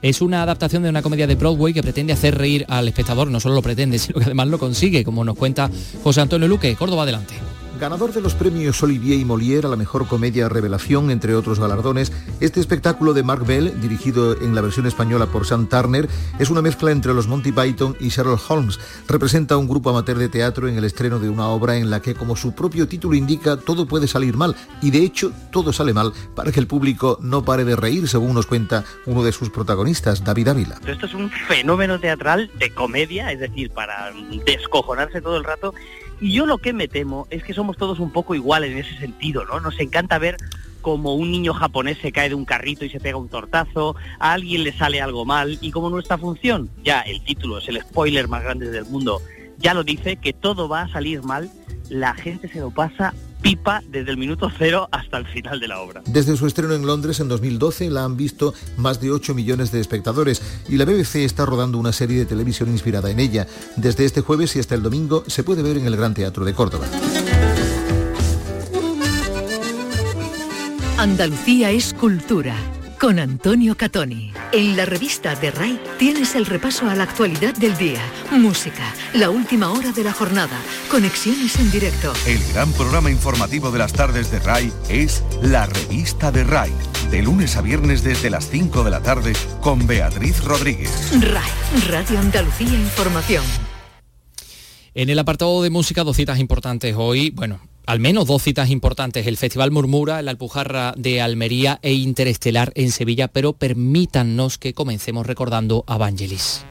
[0.00, 3.38] Es una adaptación de una comedia de Broadway que pretende hacer reír al espectador, no
[3.38, 5.70] solo lo pretende, sino que además lo consigue, como nos cuenta
[6.02, 6.74] José Antonio Luque.
[6.74, 7.34] Córdoba, adelante.
[7.78, 12.12] Ganador de los premios Olivier y Molière a la mejor comedia revelación, entre otros galardones,
[12.40, 16.08] este espectáculo de Mark Bell, dirigido en la versión española por Sam Turner,
[16.40, 18.80] es una mezcla entre los Monty Python y Sherlock Holmes.
[19.06, 22.16] Representa un grupo amateur de teatro en el estreno de una obra en la que,
[22.16, 24.56] como su propio título indica, todo puede salir mal.
[24.82, 28.34] Y de hecho, todo sale mal para que el público no pare de reír, según
[28.34, 30.80] nos cuenta uno de sus protagonistas, David Ávila.
[30.84, 34.12] Esto es un fenómeno teatral de comedia, es decir, para
[34.44, 35.72] descojonarse todo el rato
[36.20, 38.98] y yo lo que me temo es que somos todos un poco iguales en ese
[38.98, 39.60] sentido, ¿no?
[39.60, 40.36] Nos encanta ver
[40.80, 44.32] como un niño japonés se cae de un carrito y se pega un tortazo, a
[44.32, 48.28] alguien le sale algo mal y como nuestra función, ya el título es el spoiler
[48.28, 49.20] más grande del mundo,
[49.58, 51.50] ya lo dice, que todo va a salir mal,
[51.90, 55.80] la gente se lo pasa pipa desde el minuto cero hasta el final de la
[55.80, 56.02] obra.
[56.06, 59.80] Desde su estreno en Londres en 2012 la han visto más de 8 millones de
[59.80, 63.46] espectadores y la BBC está rodando una serie de televisión inspirada en ella.
[63.76, 66.54] Desde este jueves y hasta el domingo se puede ver en el Gran Teatro de
[66.54, 66.86] Córdoba.
[70.98, 72.56] Andalucía es cultura
[72.98, 74.32] con Antonio Catoni.
[74.52, 79.30] En la revista de RAI tienes el repaso a la actualidad del día, música, la
[79.30, 80.58] última hora de la jornada,
[80.90, 82.12] conexiones en directo.
[82.26, 86.72] El gran programa informativo de las tardes de RAI es La Revista de RAI,
[87.10, 91.12] de lunes a viernes desde las 5 de la tarde con Beatriz Rodríguez.
[91.20, 91.50] RAI,
[91.88, 93.44] Radio Andalucía Información.
[94.94, 97.30] En el apartado de música, dos citas importantes hoy.
[97.30, 102.70] Bueno, al menos dos citas importantes, el Festival Murmura, la Alpujarra de Almería e Interestelar
[102.74, 106.66] en Sevilla, pero permítannos que comencemos recordando a Vangelis.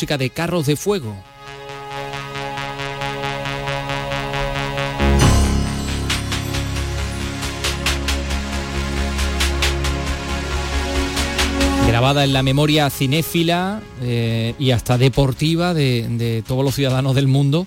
[0.00, 1.14] Música de Carros de Fuego.
[11.86, 17.66] grabada en la memoria cinéfila eh, y hasta deportiva de, todos los ciudadanos del mundo,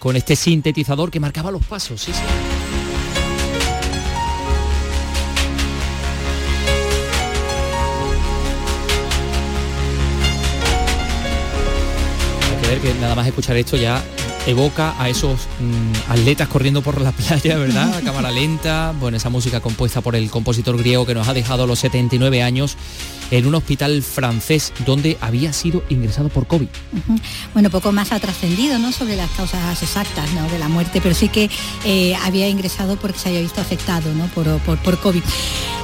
[0.00, 2.02] con este sintetizador que marcaba los pasos.
[2.02, 2.53] ¿sí, sí.
[12.80, 14.02] Que nada más escuchar esto ya
[14.46, 17.94] evoca a esos mmm, atletas corriendo por la playa, ¿verdad?
[17.94, 21.64] A cámara lenta, bueno, esa música compuesta por el compositor griego que nos ha dejado
[21.64, 22.76] a los 79 años
[23.30, 26.68] en un hospital francés donde había sido ingresado por COVID.
[27.52, 28.92] Bueno, poco más ha trascendido ¿no?
[28.92, 31.50] sobre las causas exactas de la muerte, pero sí que
[31.84, 34.26] eh, había ingresado porque se había visto afectado ¿no?
[34.28, 35.22] por, por, por COVID.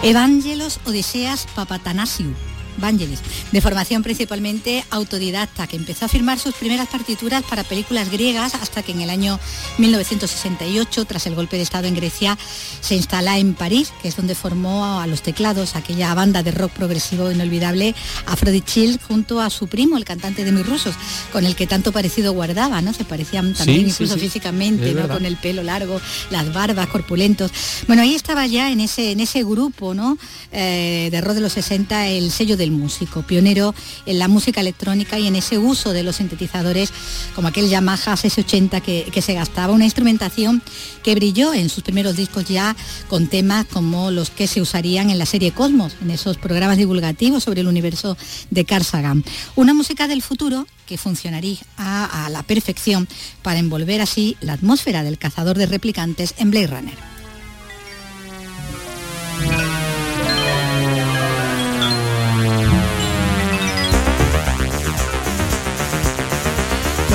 [0.03, 2.35] Evangelos Odiseas Papatanasiu,
[2.81, 3.21] Vangelis,
[3.53, 8.83] de formación principalmente autodidacta, que empezó a firmar sus primeras partituras para películas griegas hasta
[8.83, 9.39] que en el año
[9.79, 12.39] 1968, tras el golpe de Estado en Grecia,
[12.81, 16.73] se instala en París, que es donde formó a los teclados aquella banda de rock
[16.73, 17.95] progresivo inolvidable
[18.27, 20.95] Aphrodite Chill junto a su primo, el cantante de Mis Rusos,
[21.33, 22.93] con el que tanto parecido guardaba, ¿no?
[22.93, 24.27] Se parecían también sí, incluso sí, sí.
[24.27, 25.09] físicamente, ¿no?
[25.09, 27.51] Con el pelo largo, las barbas, corpulentos.
[27.87, 30.19] Bueno, ahí estaba ya en ese, en ese grupo, ¿no?
[30.53, 33.75] Eh, de rock de los 60, el sello del músico, pionero
[34.07, 36.93] en la música electrónica y en ese uso de los sintetizadores
[37.35, 40.63] como aquel Yamaha S80 que, que, se gastaba, una instrumentación
[41.03, 42.77] que brilló en sus primeros discos ya
[43.09, 47.45] con temas como los que se usarían en la serie Cosmos, en esos programas divulgativos
[47.45, 48.17] sobre el universo
[48.51, 49.25] de Carl Sagan.
[49.57, 53.07] Una música del futuro que funcionaría a la perfección
[53.43, 57.11] para envolver así la atmósfera del cazador de replicantes en Blade Runner.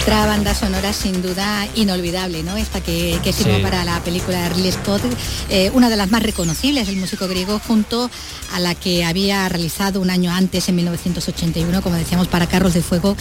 [0.06, 2.58] Otra banda sonora sin duda inolvidable, ¿no?
[2.58, 3.64] Esta que, que sirve sí.
[3.64, 5.02] para la película de Ridley Scott,
[5.50, 8.12] eh, una de las más reconocibles del músico griego, junto
[8.54, 12.84] a la que había realizado un año antes, en 1981, como decíamos, para Carros de
[12.84, 13.18] Fuego,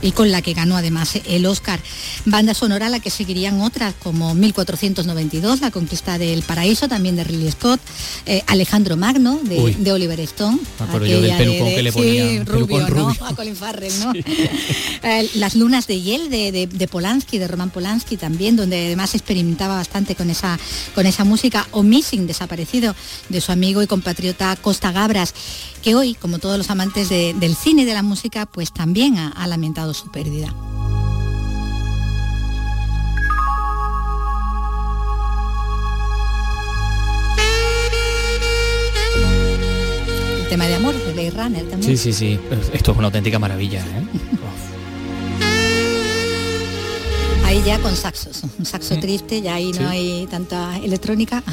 [0.00, 1.80] y con la que ganó además el Oscar.
[2.24, 7.24] Banda sonora a la que seguirían otras, como 1492, La Conquista del Paraíso, también de
[7.24, 7.80] Ridley Scott,
[8.26, 10.60] eh, Alejandro Magno, de, de, Oliver Stone.
[11.00, 12.28] Me yo del pelucón de, que le ponía.
[12.28, 13.16] Sí, rubio, ¿no?
[13.26, 14.12] A Colin Farrell, ¿no?
[14.12, 14.24] Sí.
[15.02, 19.14] eh, las lunas de hiel de, de, de, Polanski, de Roman Polanski también, donde además
[19.14, 20.58] experimentaba bastante con esa,
[20.94, 22.94] con esa música, o Missing, desaparecido,
[23.28, 25.34] de su amigo y compatriota Costa Gabras,
[25.82, 29.18] que hoy, como todos los amantes de, del cine y de la música, pues también
[29.18, 30.54] ha, lamentado su pérdida.
[40.50, 41.82] Tema de amor de Blade Runner también.
[41.82, 42.40] Sí, sí, sí.
[42.72, 44.27] Esto es una auténtica maravilla, ¿eh?
[47.48, 49.00] Ahí ya con saxos, un saxo sí.
[49.00, 49.80] triste, ya ahí sí.
[49.80, 51.42] no hay tanta electrónica.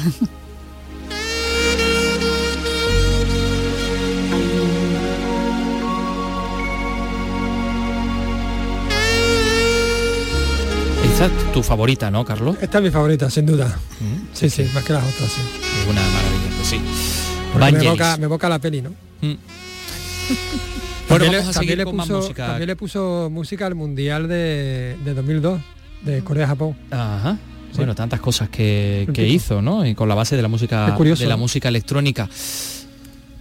[11.04, 12.58] Esta es tu favorita, ¿no, Carlos?
[12.60, 13.68] Esta es mi favorita, sin duda.
[14.00, 15.40] Mm, sí, sí, sí, más que las otras, sí.
[15.80, 16.78] Es una maravilla, pues sí.
[17.58, 18.90] Me evoca, me evoca la peli, ¿no?
[19.22, 19.34] Mm.
[21.08, 22.46] Bueno, también, vamos a también, le puso, música.
[22.48, 26.76] también le puso música al Mundial de, de 2002 de Corea-Japón.
[26.90, 27.38] Ajá.
[27.70, 27.78] Sí.
[27.78, 29.84] Bueno, tantas cosas que, que hizo, ¿no?
[29.84, 32.28] Y con la base de la música de la música electrónica.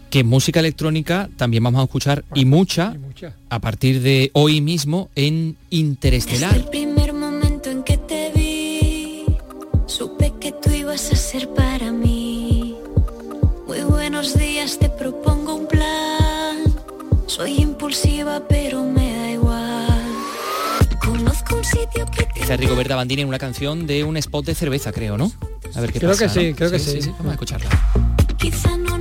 [0.10, 4.32] Que música electrónica también vamos a escuchar bueno, y, mucha, y mucha a partir de
[4.34, 6.54] hoy mismo en Interestelar.
[6.54, 9.26] Desde el primer momento en que te vi,
[9.88, 12.76] supe que tú ibas a ser para mí.
[13.68, 16.58] Muy buenos días, te propongo un plan.
[17.28, 19.05] Soy impulsiva, pero me.
[22.36, 25.32] Dice Rigoberta Bandini en una canción de un spot de cerveza, creo, ¿no?
[25.76, 26.26] A ver qué Creo pasa.
[26.28, 26.56] que sí, ¿no?
[26.56, 27.00] creo que sí.
[27.18, 27.70] Vamos a escucharla.
[28.38, 28.95] Quizá no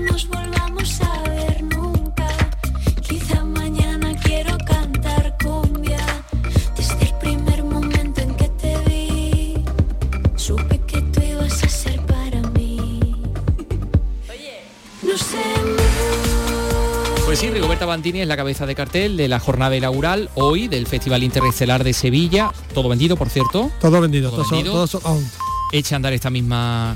[17.35, 20.87] Pues sí, Rigoberta Bandini es la cabeza de cartel de la jornada inaugural hoy del
[20.87, 22.53] Festival Interestelar de Sevilla.
[22.73, 23.73] Todo vendido, por cierto.
[23.81, 24.87] Todo vendido, Todo todo, vendido.
[24.87, 25.25] todo out.
[25.73, 26.95] Echa a andar esta misma...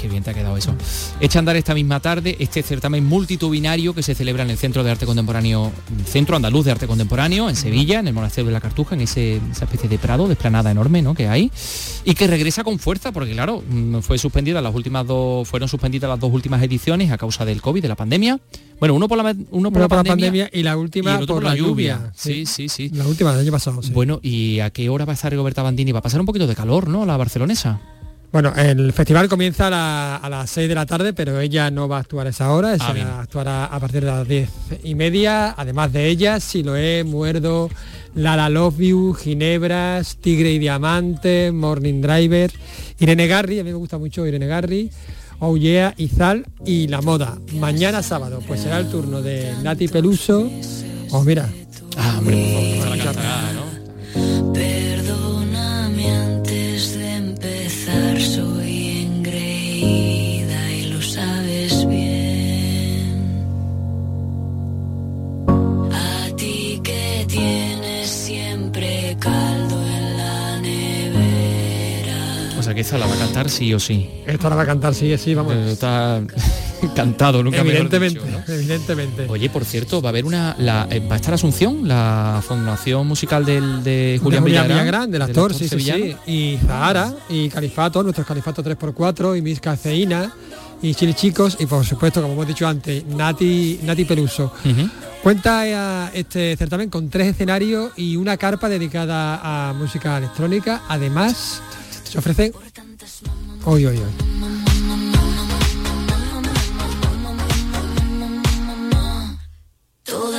[0.00, 0.74] Qué bien te ha quedado eso.
[1.20, 4.82] Echa a andar esta misma tarde este certamen multitudinario que se celebra en el Centro
[4.82, 5.70] de Arte Contemporáneo,
[6.06, 9.40] Centro Andaluz de Arte Contemporáneo, en Sevilla, en el Monasterio de la Cartuja, en ese-
[9.52, 11.14] esa especie de prado, de esplanada enorme ¿no?
[11.14, 11.50] que hay,
[12.04, 16.08] y que regresa con fuerza, porque claro, mm, fue suspendida las últimas dos, fueron suspendidas
[16.08, 18.40] las dos últimas ediciones a causa del COVID, de la pandemia.
[18.78, 21.44] Bueno, uno por la, uno por la por pandemia, pandemia y la última y por
[21.44, 22.10] la lluvia.
[22.14, 22.88] Sí, sí, sí.
[22.94, 23.92] La última del año pasado, sí.
[23.92, 25.92] Bueno, ¿y a qué hora va a estar Rigoberta Bandini?
[25.92, 27.04] Va a pasar un poquito de calor, ¿no?
[27.04, 27.80] La barcelonesa.
[28.32, 31.88] Bueno, el festival comienza a, la- a las 6 de la tarde, pero ella no
[31.88, 33.08] va a actuar a esa hora, Ah, bien.
[33.08, 34.48] actuará a partir de las 10
[34.84, 35.52] y media.
[35.56, 37.68] Además de ellas, Siloé, Muerdo,
[38.14, 42.52] Lala Love You, Ginebras, Tigre y Diamante, Morning Driver,
[43.00, 44.90] Irene Garri, a mí me gusta mucho Irene Garri,
[45.40, 47.36] Ouyea, Izal y La Moda.
[47.54, 50.48] Mañana sábado, pues será el turno de Nati Peluso.
[51.10, 51.48] Oh, mira.
[51.96, 54.49] Ah, hombre, por favor,
[72.70, 74.08] O que esta la va a cantar sí o sí.
[74.26, 75.54] Esta la va a cantar, sí, sí, vamos.
[75.54, 76.20] Eh, Está
[76.94, 78.54] cantado, nunca evidentemente, dicho, ¿no?
[78.54, 79.26] evidentemente.
[79.28, 80.54] Oye, por cierto, va a haber una...
[80.58, 81.86] La, eh, ¿Va a estar Asunción?
[81.88, 84.68] La fundación musical del, de Julián de Julián Villagrán.
[84.78, 86.04] Villagrán, del del actor, sí, sí, sevillano.
[86.04, 86.32] sí.
[86.32, 90.32] Y Zahara, y Califato, nuestros Califato 3x4, y Miss Cafeína,
[90.82, 94.52] y Chili Chicos, y por supuesto, como hemos dicho antes, Nati, Nati Peluso.
[95.22, 95.66] Cuenta
[96.06, 100.82] eh, este certamen con tres escenarios y una carpa dedicada a música electrónica.
[100.88, 101.60] Además,
[102.10, 102.52] se ofrecen...
[103.64, 104.59] Hoy, hoy, hoy.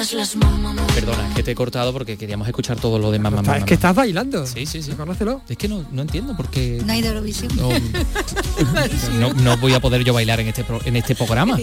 [0.01, 0.75] Todas las mamás.
[0.95, 3.41] Perdona, es que te he cortado porque queríamos escuchar todo lo de mamá.
[3.41, 4.47] Está- es que estás bailando.
[4.47, 4.93] Sí, sí, sí.
[4.93, 5.41] Conócelo.
[5.47, 7.51] Es que no, no entiendo porque No hay de Eurovisión.
[7.55, 7.69] no,
[9.19, 11.55] no, no voy a poder yo bailar en este pro- en este programa.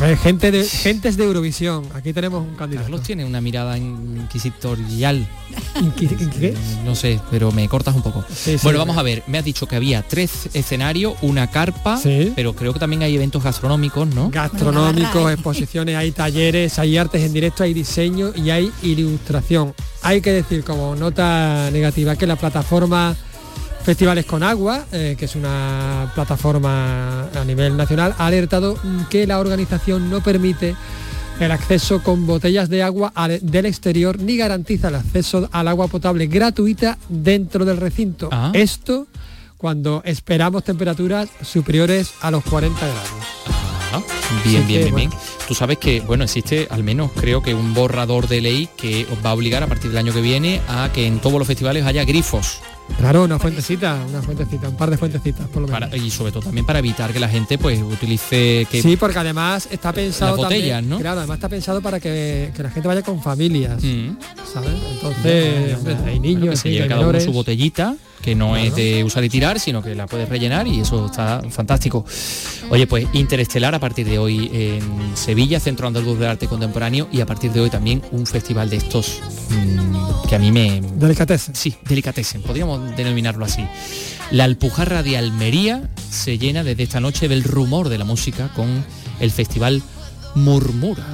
[0.00, 1.84] Ver, gente de, gentes de Eurovisión.
[1.94, 2.84] Aquí tenemos un candidato.
[2.84, 5.26] Carlos tiene una mirada inquisitorial.
[5.74, 6.54] Inqui- inqui- ¿qué?
[6.84, 8.24] No sé, pero me cortas un poco.
[8.28, 8.86] Sí, sí, bueno, sí.
[8.86, 9.24] vamos a ver.
[9.26, 12.32] Me has dicho que había tres escenarios, una carpa, Sí.
[12.36, 14.30] pero creo que también hay eventos gastronómicos, ¿no?
[14.30, 19.74] gastronómicos, exposiciones, hay talleres, hay artes en directo, hay diseño y hay ilustración.
[20.02, 23.14] Hay que decir como nota negativa que la plataforma
[23.84, 28.78] Festivales con Agua, eh, que es una plataforma a nivel nacional, ha alertado
[29.10, 30.74] que la organización no permite
[31.38, 35.88] el acceso con botellas de agua al- del exterior ni garantiza el acceso al agua
[35.88, 38.30] potable gratuita dentro del recinto.
[38.32, 38.52] Ah.
[38.54, 39.06] Esto
[39.58, 43.63] cuando esperamos temperaturas superiores a los 40 grados.
[44.44, 45.10] Bien, bien, bien, bien.
[45.46, 49.24] Tú sabes que, bueno, existe al menos creo que un borrador de ley que os
[49.24, 51.84] va a obligar a partir del año que viene a que en todos los festivales
[51.84, 52.60] haya grifos.
[52.98, 55.88] Claro, una fuentecita, una fuentecita, un par de fuentecitas por lo menos.
[55.88, 59.18] Para- y sobre todo también para evitar que la gente pues utilice que Sí, porque
[59.18, 60.98] además está pensado Las botellas, también, ¿no?
[61.00, 64.16] claro, además está pensado para que, que la gente vaya con familias, Mm.
[64.52, 64.70] ¿sabes?
[64.92, 69.22] Entonces, hay niños, que se lleve cada uno su botellita, que no es de usar
[69.24, 72.04] y tirar, sino que la puedes rellenar y eso está fantástico.
[72.70, 77.20] Oye, pues Interestelar a partir de hoy en Sevilla, Centro Andaluz de Arte Contemporáneo, y
[77.20, 79.20] a partir de hoy también un festival de estos
[79.50, 80.80] mm, que a mí me...
[80.96, 81.54] Delicatessen.
[81.54, 83.66] Sí, delicatessen, podríamos denominarlo así.
[84.30, 88.84] La Alpujarra de Almería se llena desde esta noche del rumor de la música con
[89.20, 89.82] el festival
[90.34, 91.04] Murmura.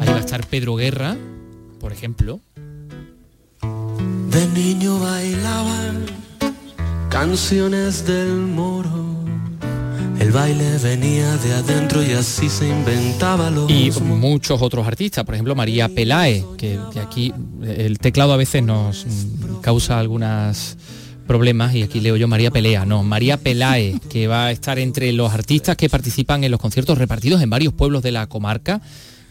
[0.00, 1.16] Ahí va a estar Pedro Guerra,
[1.80, 2.40] por ejemplo.
[3.60, 6.06] De niño bailaban
[7.10, 9.07] canciones del moro.
[10.28, 15.32] El baile venía de adentro y así se inventaba lo Y muchos otros artistas, por
[15.32, 19.06] ejemplo María Pelae, que, que aquí el teclado a veces nos
[19.62, 20.76] causa algunos
[21.26, 25.12] problemas y aquí leo yo María Pelea, no, María Pelae, que va a estar entre
[25.12, 28.82] los artistas que participan en los conciertos repartidos en varios pueblos de la comarca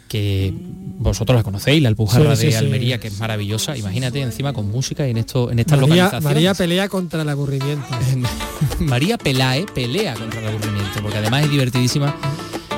[0.08, 0.54] que
[1.00, 2.58] vosotros la conocéis, la Alpujarra Sí, sí, de sí.
[2.58, 3.78] Almería, que es maravillosa.
[3.78, 6.24] Imagínate encima con música y en esto, en estas María, localizaciones.
[6.24, 7.88] María pelea contra el aburrimiento.
[8.80, 12.16] María Pelae pelea contra el aburrimiento, porque además es divertidísima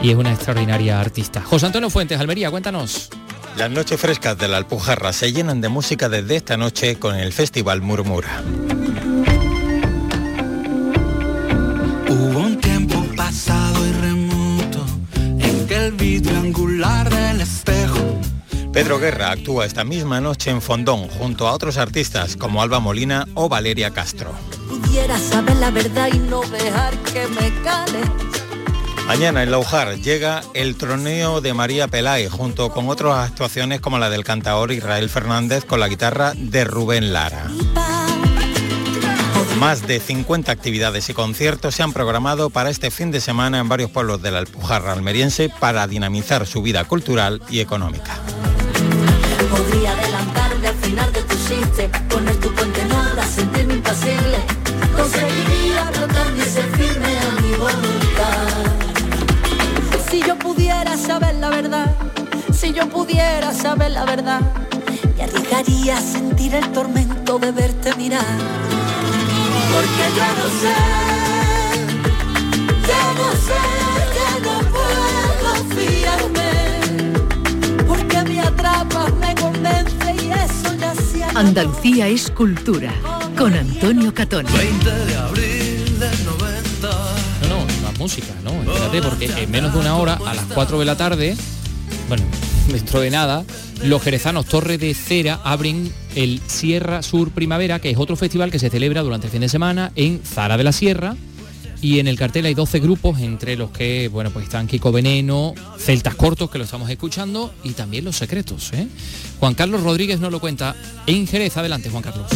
[0.01, 1.41] y es una extraordinaria artista.
[1.41, 3.09] José Antonio Fuentes, Almería, cuéntanos.
[3.57, 7.33] Las noches frescas de la Alpujarra se llenan de música desde esta noche con el
[7.33, 8.43] Festival Murmura.
[18.79, 23.27] Pedro Guerra actúa esta misma noche en Fondón junto a otros artistas como Alba Molina
[23.33, 24.31] o Valeria Castro.
[24.69, 27.99] Pudiera saber la verdad y no dejar que me cale.
[29.05, 34.09] Mañana en Laujar llega el troneo de María Pelay junto con otras actuaciones como la
[34.09, 37.51] del cantaor Israel Fernández con la guitarra de Rubén Lara.
[39.59, 43.67] Más de 50 actividades y conciertos se han programado para este fin de semana en
[43.67, 48.21] varios pueblos de la Alpujarra almeriense para dinamizar su vida cultural y económica.
[49.49, 54.37] Podría adelantarme al final de tu chiste, poner tu puente en obra, sentirme impasible.
[54.95, 58.47] Conseguiría brotarme y ser firme a mi voluntad.
[60.09, 61.95] Si yo pudiera saber la verdad,
[62.51, 64.41] si yo pudiera saber la verdad,
[65.17, 68.37] me arriesgaría a sentir el tormento de verte mirar.
[69.73, 70.75] Porque ya no sé,
[72.89, 73.61] ya no sé,
[74.17, 75.88] ya no puedo fiarme.
[81.39, 82.93] Andalucía es cultura
[83.37, 84.45] con Antonio Catón.
[84.45, 86.89] de abril del 90.
[87.47, 88.51] No, no, la música, ¿no?
[88.61, 91.37] Espérate, porque en menos de una hora, a las 4 de la tarde,
[92.09, 92.25] bueno,
[92.67, 93.45] dentro de nada,
[93.81, 98.59] los jerezanos Torre de Cera abren el Sierra Sur Primavera, que es otro festival que
[98.59, 101.15] se celebra durante el fin de semana en Zara de la Sierra.
[101.81, 105.53] Y en el cartel hay 12 grupos, entre los que, bueno, pues están Kiko Veneno,
[105.77, 108.73] Celtas Cortos, que lo estamos escuchando, y también Los Secretos.
[108.73, 108.87] ¿eh?
[109.39, 110.75] Juan Carlos Rodríguez nos lo cuenta
[111.07, 111.55] en Jerez.
[111.55, 112.27] Adelante, Juan Carlos.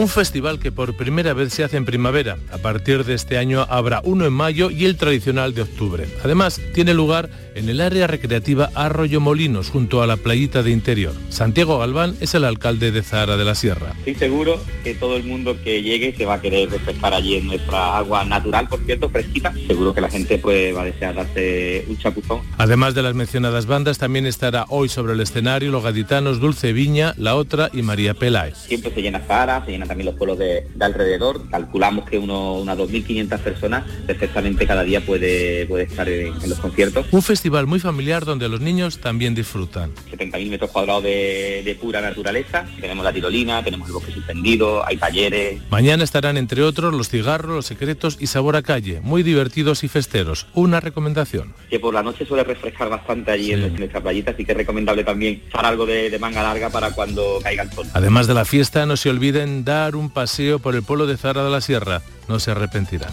[0.00, 2.38] Un festival que por primera vez se hace en primavera.
[2.50, 6.08] A partir de este año habrá uno en mayo y el tradicional de octubre.
[6.24, 11.12] Además, tiene lugar en el área recreativa Arroyo Molinos, junto a la playita de interior.
[11.28, 13.92] Santiago Galván es el alcalde de Zahara de la Sierra.
[13.98, 17.48] Estoy seguro que todo el mundo que llegue se va a querer refrescar allí en
[17.48, 19.52] nuestra agua natural, por cierto, fresquita.
[19.66, 22.40] Seguro que la gente pues, va a desear darse un chapuzón.
[22.56, 27.12] Además de las mencionadas bandas, también estará hoy sobre el escenario los gaditanos Dulce Viña,
[27.18, 28.56] La Otra y María Peláez.
[28.56, 31.50] Siempre se llena Zahara, se llenan también los pueblos de, de alrededor.
[31.50, 36.60] Calculamos que uno, unas 2.500 personas perfectamente cada día puede, puede estar en, en los
[36.60, 37.06] conciertos.
[37.10, 39.90] Un festival muy familiar donde los niños también disfrutan.
[40.12, 42.66] 70.000 metros cuadrados de, de pura naturaleza.
[42.80, 45.60] Tenemos la tirolina, tenemos el bosque suspendido, hay talleres.
[45.70, 49.88] Mañana estarán entre otros los cigarros, los secretos y sabor a calle, muy divertidos y
[49.88, 50.46] festeros.
[50.54, 51.52] Una recomendación.
[51.68, 55.02] Que por la noche suele refrescar bastante allí en nuestra playita, así que es recomendable
[55.02, 57.86] también usar algo de, de manga larga para cuando caiga el sol.
[57.92, 61.42] Además de la fiesta, no se olviden dar un paseo por el pueblo de Zara
[61.42, 62.02] de la Sierra.
[62.28, 63.12] No se arrepentirán.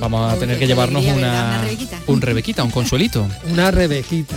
[0.00, 1.62] Vamos a tener que llevarnos una,
[2.06, 3.26] un rebequita, un consuelito.
[3.52, 4.36] Una rebequita.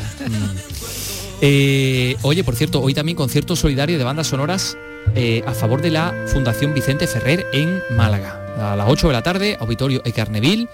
[1.41, 4.77] Eh, oye, por cierto, hoy también concierto solidario de bandas sonoras
[5.15, 8.37] eh, a favor de la Fundación Vicente Ferrer en Málaga.
[8.57, 10.67] A las 8 de la tarde, Auditorio Ecarneville,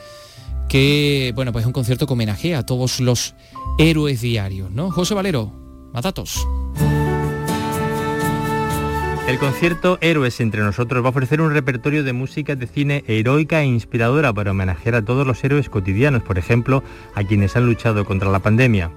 [0.68, 3.36] que bueno, pues es un concierto que homenajea a todos los
[3.78, 4.92] héroes diarios, ¿no?
[4.92, 5.54] José Valero,
[9.28, 13.62] El concierto Héroes entre nosotros va a ofrecer un repertorio de música de cine heroica
[13.62, 16.84] e inspiradora para homenajear a todos los héroes cotidianos, por ejemplo,
[17.16, 18.92] a quienes han luchado contra la pandemia.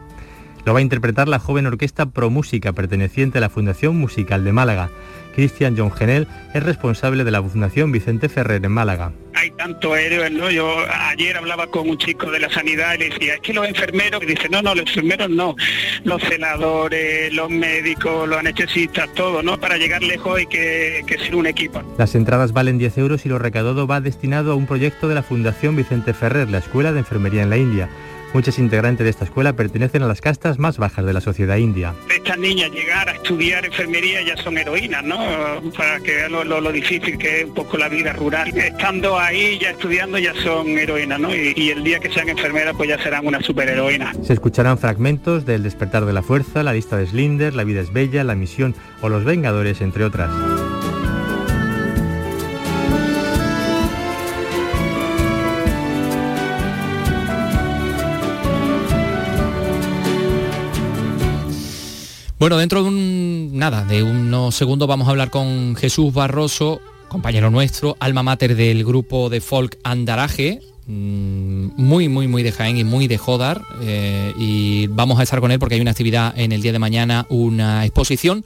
[0.65, 4.53] Lo va a interpretar la joven orquesta Pro Música, perteneciente a la Fundación Musical de
[4.53, 4.91] Málaga.
[5.35, 9.13] Cristian John Genel es responsable de la Fundación Vicente Ferrer en Málaga.
[9.35, 10.51] Hay tantos héroes, ¿no?
[10.51, 10.77] Yo
[11.09, 14.23] ayer hablaba con un chico de la sanidad y le decía, es que los enfermeros,
[14.23, 15.57] y dice, no, no, los enfermeros no,
[16.05, 19.59] los celadores, los médicos, los anestesistas, todo, ¿no?
[19.59, 21.83] Para llegar lejos hay que, que ser un equipo.
[21.97, 25.23] Las entradas valen 10 euros y lo recaudado va destinado a un proyecto de la
[25.23, 27.89] Fundación Vicente Ferrer, la Escuela de Enfermería en la India.
[28.33, 31.95] Muchos integrantes de esta escuela pertenecen a las castas más bajas de la sociedad india.
[32.15, 35.19] Estas niñas llegar a estudiar enfermería ya son heroínas, ¿no?
[35.77, 38.57] Para que vean lo, lo- lo difícil que es un poco la vida rural.
[38.57, 41.35] Estando ahí ya estudiando ya son heroínas, ¿no?
[41.35, 44.13] Y, y el día que sean enfermeras pues ya serán una superheroína.
[44.23, 47.93] Se escucharán fragmentos del Despertar de la Fuerza, la lista de Slinder, La vida es
[47.93, 50.31] bella, La misión o Los Vengadores, entre otras.
[62.41, 67.51] Bueno, dentro de un nada, de unos segundos vamos a hablar con Jesús Barroso, compañero
[67.51, 72.85] nuestro, alma mater del grupo de folk Andaraje, mm, muy, muy, muy de Jaén y
[72.85, 73.61] muy de Jodar.
[73.83, 76.79] eh, y vamos a estar con él porque hay una actividad en el día de
[76.79, 78.43] mañana, una exposición.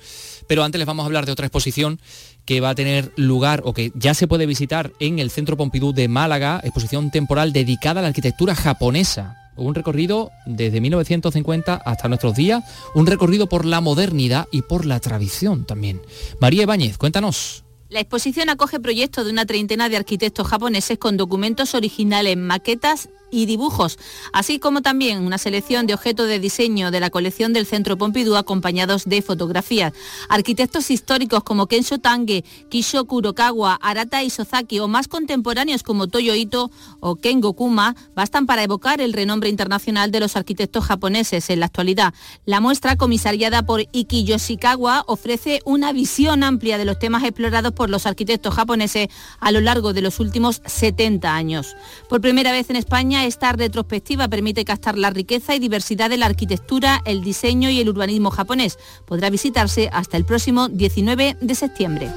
[0.49, 2.01] Pero antes les vamos a hablar de otra exposición
[2.47, 5.93] que va a tener lugar o que ya se puede visitar en el Centro Pompidou
[5.93, 9.44] de Málaga, exposición temporal dedicada a la arquitectura japonesa.
[9.57, 15.01] Un recorrido desde 1950 hasta nuestros días, un recorrido por la modernidad y por la
[15.01, 16.01] tradición también.
[16.41, 17.65] María Ibáñez, cuéntanos.
[17.89, 23.47] La exposición acoge proyectos de una treintena de arquitectos japoneses con documentos originales, maquetas y
[23.47, 23.99] dibujos,
[24.33, 28.37] así como también una selección de objetos de diseño de la colección del Centro Pompidou
[28.37, 29.93] acompañados de fotografías.
[30.29, 36.71] Arquitectos históricos como Kensho Tange, Kisho Kurokawa, Arata Isozaki o más contemporáneos como Toyo Ito
[37.01, 41.67] o Ken Gokuma bastan para evocar el renombre internacional de los arquitectos japoneses en la
[41.67, 42.15] actualidad.
[42.45, 47.91] La muestra, comisariada por Iki Yoshikawa, ofrece una visión amplia de los temas explorados por
[47.91, 49.09] los arquitectos japoneses
[49.41, 51.75] a lo largo de los últimos 70 años.
[52.09, 56.27] Por primera vez en España, esta retrospectiva permite captar la riqueza y diversidad de la
[56.27, 58.79] arquitectura, el diseño y el urbanismo japonés.
[59.07, 62.11] Podrá visitarse hasta el próximo 19 de septiembre.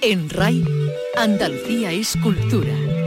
[0.00, 0.64] En RAI,
[1.16, 2.97] Andalucía es cultura.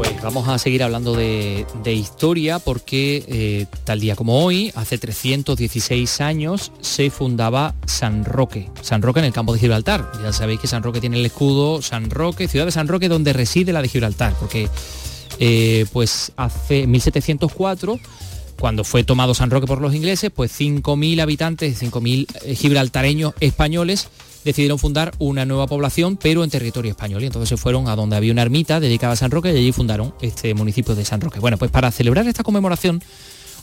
[0.00, 6.22] Pues vamos a seguir hablando de, historia porque eh, tal día como hoy, hace 316
[6.22, 8.70] años, se fundaba San Roque.
[8.80, 10.10] San Roque en el campo de Gibraltar.
[10.22, 13.34] Ya sabéis que San Roque tiene el escudo San Roque, ciudad de San Roque donde
[13.34, 14.70] reside la de Gibraltar, porque
[15.38, 18.00] eh, pues hace 1704
[18.58, 24.08] cuando fue tomado San Roque por los ingleses, pues 5.000 habitantes, 5.000 eh, gibraltareños españoles
[24.44, 27.22] decidieron fundar una nueva población, pero en territorio español.
[27.22, 29.72] Y entonces se fueron a donde había una ermita dedicada a San Roque y allí
[29.72, 31.40] fundaron este municipio de San Roque.
[31.40, 33.02] Bueno, pues para celebrar esta conmemoración,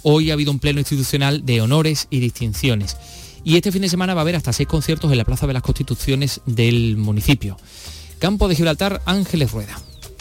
[0.03, 2.97] hoy ha habido un pleno institucional de honores y distinciones.
[3.43, 5.53] Y este fin de semana va a haber hasta seis conciertos en la Plaza de
[5.53, 7.57] las Constituciones del municipio.
[8.19, 9.79] Campo de Gibraltar, Ángeles Rueda.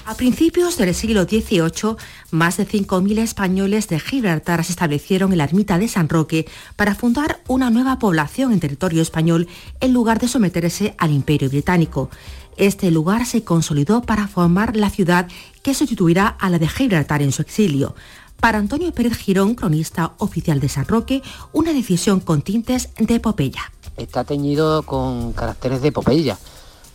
[0.09, 1.97] A principios del siglo XVIII,
[2.31, 6.47] más de 5.000 españoles de Gibraltar se establecieron en la ermita de San Roque
[6.77, 9.49] para fundar una nueva población en territorio español
[9.81, 12.09] en lugar de someterse al imperio británico.
[12.57, 15.27] Este lugar se consolidó para formar la ciudad
[15.65, 17.97] que sustituirá a la de Gibraltar en su exilio.
[18.39, 21.21] Para Antonio Pérez Girón, cronista oficial de San Roque,
[21.53, 23.73] una decisión con tintes de epopeya.
[23.97, 26.39] Está teñido con caracteres de epopeya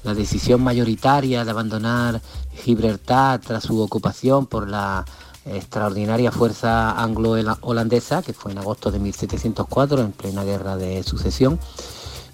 [0.04, 2.22] la decisión mayoritaria de abandonar
[2.54, 5.06] Gibraltar tras su ocupación por la
[5.46, 11.60] extraordinaria fuerza anglo-holandesa, que fue en agosto de 1704, en plena guerra de sucesión,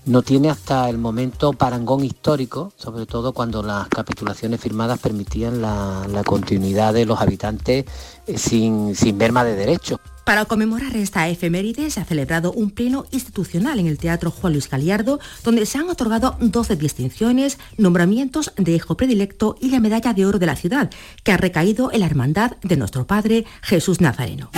[0.05, 6.24] no tiene hasta el momento parangón histórico, sobre todo cuando las capitulaciones firmadas permitían la,
[6.26, 7.86] continuidad de los habitantes
[8.26, 9.99] eh, sin, sin merma de derechos.
[10.28, 14.69] Para conmemorar esta efeméride se ha celebrado un pleno institucional en el Teatro Juan Luis
[14.69, 20.25] Galiardo, donde se han otorgado 12 distinciones, nombramientos de hijo predilecto y la medalla de
[20.25, 20.91] oro de la ciudad,
[21.23, 24.51] que ha recaído en la hermandad de nuestro Padre Jesús Nazareno.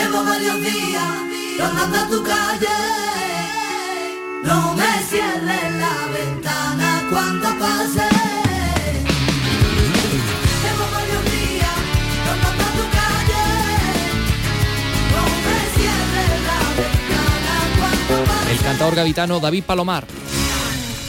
[18.89, 20.05] El cantador gavitano David Palomar.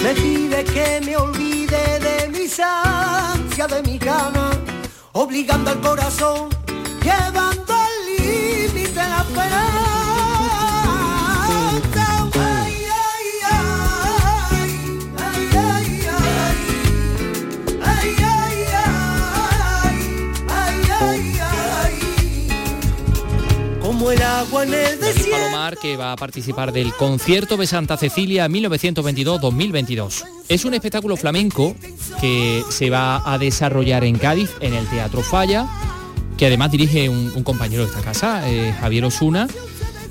[0.03, 4.51] Me pide que me olvide de mis ansias, de mi cama,
[5.13, 6.49] obligando al corazón,
[7.03, 9.91] llevando al límite la esperanza.
[24.13, 30.25] el agua en el Palomar que va a participar del concierto de Santa Cecilia 1922-2022.
[30.49, 31.75] Es un espectáculo flamenco
[32.21, 35.67] que se va a desarrollar en Cádiz en el Teatro Falla,
[36.37, 39.49] que además dirige un, compañero de esta casa, eh, Javier Osuna.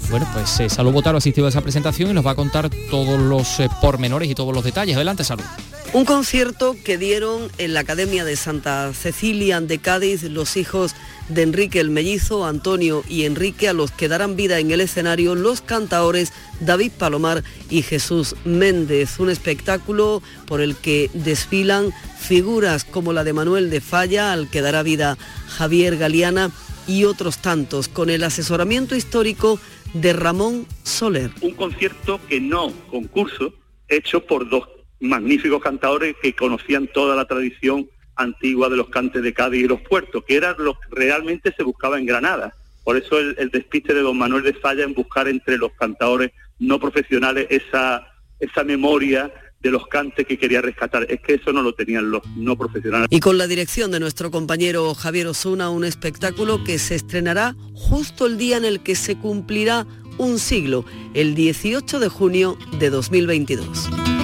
[0.10, 3.20] Bueno, pues eh, Salud Botaro asistido a esa presentación y nos va a contar todos
[3.20, 4.96] los eh, pormenores y todos los detalles.
[4.96, 5.46] Adelante, Salud.
[5.92, 10.96] Un concierto que dieron en la Academia de Santa Cecilia de Cádiz los hijos
[11.30, 15.34] de Enrique el Mellizo, Antonio y Enrique, a los que darán vida en el escenario
[15.34, 19.20] los cantaores David Palomar y Jesús Méndez.
[19.20, 24.62] Un espectáculo por el que desfilan figuras como la de Manuel de Falla, al que
[24.62, 25.18] dará vida
[25.48, 26.52] Javier Galeana
[26.86, 29.60] y otros tantos, con el asesoramiento histórico
[29.94, 31.32] de Ramón Soler.
[31.42, 33.56] Un concierto que no concurso,
[33.88, 34.68] hecho por dos
[35.00, 39.82] magníficos cantadores que conocían toda la tradición antigua de los cantes de Cádiz y los
[39.82, 42.54] puertos, que era lo que realmente se buscaba en Granada.
[42.84, 46.80] Por eso el, despiste de don Manuel de Falla en buscar entre los cantadores no
[46.80, 48.08] profesionales esa,
[48.40, 49.32] esa memoria
[49.62, 51.06] de los cantes que quería rescatar.
[51.10, 53.08] Es que eso no lo tenían los no profesionales.
[53.12, 58.26] Y con la dirección de nuestro compañero Javier Osuna, un espectáculo que se estrenará justo
[58.26, 59.86] el día en el que se cumplirá
[60.18, 64.19] un siglo, el 18 de junio de 2022.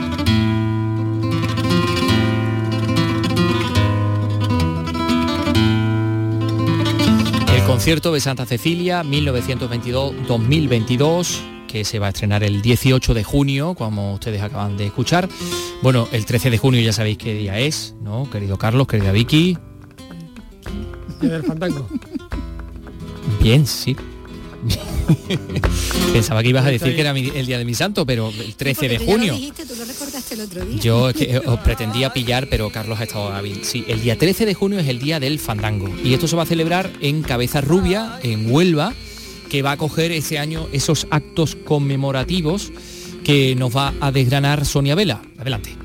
[7.76, 14.13] Concierto de Santa Cecilia 1922-2022 que se va a estrenar el 18 de junio, como
[14.13, 15.28] ustedes acaban de escuchar.
[15.82, 18.30] Bueno, el 13 de junio ya sabéis qué día es, ¿no?
[18.30, 19.57] Querido Carlos, querida Vicky.
[21.19, 21.86] del fandango.
[23.41, 23.97] Bien, sí.
[26.13, 28.55] Pensaba que ibas a decir que era mi- el día de mi santo, pero el
[28.55, 29.34] 13 de lo junio.
[29.34, 30.80] dijiste, tú lo recordaste el otro día.
[30.80, 33.63] Yo es que os pretendía pillar, pero Carlos ha estado hábil.
[33.63, 35.89] Sí, el día 13 de junio es el día del fandango.
[36.03, 38.93] Y esto se va a celebrar en Cabeza Rubia, en Huelva,
[39.49, 42.72] que va a coger ese año esos actos conmemorativos
[43.24, 45.22] que nos va a desgranar Sonia Vela.
[45.38, 45.76] Adelante.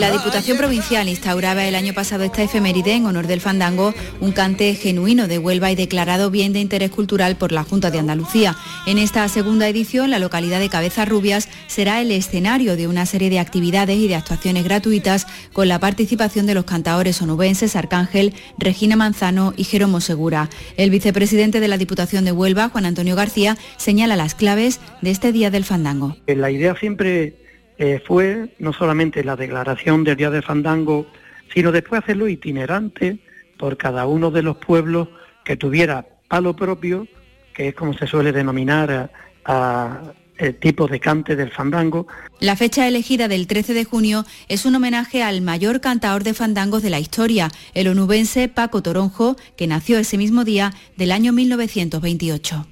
[0.00, 3.92] La Diputación Provincial instauraba el año pasado esta efeméride en honor del fandango,
[4.22, 7.98] un cante genuino de Huelva y declarado bien de interés cultural por la Junta de
[7.98, 8.56] Andalucía.
[8.86, 13.28] En esta segunda edición, la localidad de Cabezas Rubias será el escenario de una serie
[13.28, 18.96] de actividades y de actuaciones gratuitas con la participación de los cantaores onubenses Arcángel, Regina
[18.96, 20.48] Manzano y Jeromo Segura.
[20.78, 25.30] El vicepresidente de la Diputación de Huelva, Juan Antonio García, señala las claves de este
[25.30, 26.16] Día del Fandango.
[26.26, 27.39] Eh, La idea siempre
[27.82, 31.06] eh, fue no solamente la declaración del Día del Fandango,
[31.54, 33.18] sino después hacerlo itinerante
[33.58, 35.08] por cada uno de los pueblos
[35.46, 37.08] que tuviera palo propio,
[37.54, 39.10] que es como se suele denominar a,
[39.46, 42.06] a el tipo de cante del fandango,
[42.38, 46.82] La fecha elegida del 13 de junio es un homenaje al mayor cantaor de fandangos
[46.82, 52.66] de la historia, el onubense Paco Toronjo, que nació ese mismo día del año 1928.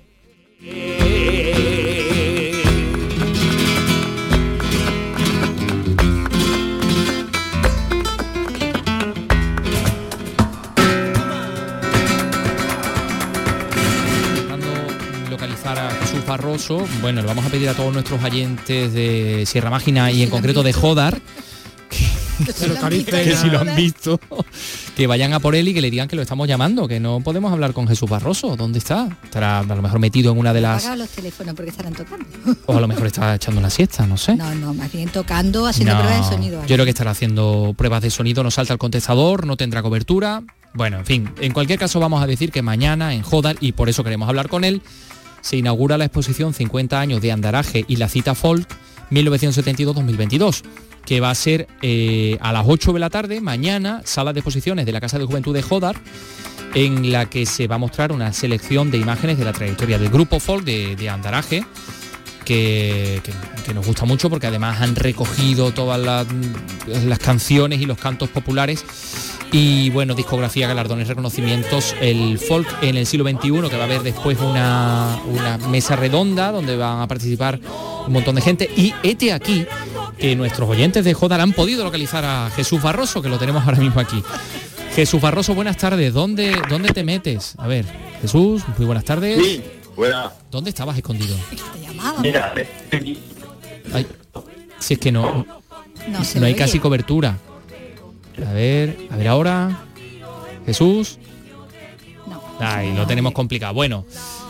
[16.28, 16.86] Barroso.
[17.00, 20.62] Bueno, le vamos a pedir a todos nuestros oyentes de Sierra Mágina y en concreto
[20.62, 21.20] de Jodar
[22.44, 22.52] Que
[23.36, 24.20] si lo han visto,
[24.96, 27.20] que vayan a por él y que le digan que lo estamos llamando, que no
[27.20, 28.56] podemos hablar con Jesús Barroso.
[28.56, 29.08] ¿Dónde está?
[29.24, 30.84] Estará a lo mejor metido en una de las...
[30.96, 32.26] Los teléfonos porque estarán tocando.
[32.66, 34.36] O a lo mejor está echando una siesta, no sé.
[34.36, 36.60] No, no, más bien tocando, haciendo No, pruebas de sonido.
[36.66, 40.42] Yo creo que estará haciendo pruebas de sonido, no salta el contestador, no tendrá cobertura.
[40.74, 43.88] Bueno, en fin, en cualquier caso vamos a decir que mañana en Jodar, y por
[43.88, 44.82] eso queremos hablar con él,
[45.40, 48.68] se inaugura la exposición 50 años de Andaraje y la cita folk
[49.10, 50.62] 1972-2022,
[51.04, 54.86] que va a ser eh, a las 8 de la tarde, mañana, sala de exposiciones
[54.86, 55.96] de la Casa de Juventud de Jodar,
[56.74, 60.10] en la que se va a mostrar una selección de imágenes de la trayectoria del
[60.10, 61.64] grupo folk de, Andaraje,
[62.44, 63.22] que,
[63.74, 66.26] nos gusta mucho porque además han recogido todas
[66.86, 68.84] las canciones y los cantos populares
[69.52, 74.02] y bueno, discografía, galardones, reconocimientos, el folk en el siglo XXI, que va a haber
[74.02, 77.58] después una, una mesa redonda donde van a participar
[78.06, 79.66] un montón de gente y este aquí
[80.18, 83.78] que nuestros oyentes de Jodar han podido localizar a Jesús Barroso, que lo tenemos ahora
[83.78, 84.22] mismo aquí.
[84.94, 86.12] Jesús Barroso, buenas tardes.
[86.12, 87.54] ¿Dónde, dónde te metes?
[87.58, 87.84] A ver,
[88.20, 89.38] Jesús, muy buenas tardes.
[89.42, 89.62] Sí,
[89.94, 90.32] buena.
[90.50, 91.36] ¿Dónde estabas escondido?
[92.20, 92.52] Mira,
[93.92, 94.06] Ay,
[94.80, 95.46] si es que no,
[96.08, 96.56] No, hay oye.
[96.56, 97.38] casi cobertura.
[98.46, 99.84] A ver, a ver ahora.
[100.66, 101.18] Jesús.
[102.60, 103.74] Ay, lo tenemos complicado.
[103.74, 104.04] Bueno,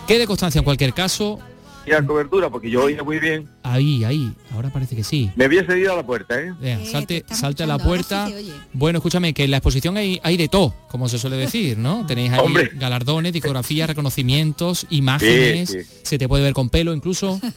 [0.06, 1.38] quede constancia en cualquier caso.
[1.86, 3.48] la cobertura, porque yo oía muy bien.
[3.62, 4.32] Ahí, ahí.
[4.52, 5.30] Ahora parece que sí.
[5.36, 6.52] Me había cedido a la puerta, ¿eh?
[6.60, 8.28] Vea, salte, salte a la puerta.
[8.72, 12.04] Bueno, escúchame, que en la exposición hay, hay de todo, como se suele decir, ¿no?
[12.08, 12.70] Tenéis ahí Hombre.
[12.74, 15.70] galardones, discografías, reconocimientos, imágenes.
[15.70, 17.40] Sí, Se te puede ver con pelo incluso.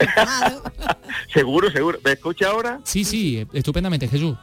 [1.34, 1.98] Seguro, seguro.
[2.04, 2.80] ¿Me escucha ahora?
[2.84, 4.34] Sí, sí, estupendamente, Jesús.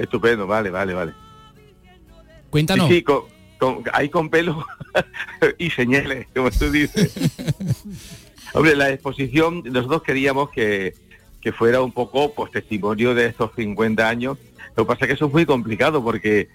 [0.00, 1.12] Estupendo, vale, vale, vale.
[2.48, 2.88] Cuéntanos.
[2.88, 3.24] Sí, sí, con,
[3.58, 4.64] con- ahí con pelo
[5.58, 7.14] y señales, como tú dices.
[8.54, 10.94] Hombre, la exposición, nosotros queríamos que,
[11.42, 14.38] que fuera un poco pues testimonio de estos 50 años.
[14.74, 16.48] Lo que pasa es que eso es muy complicado porque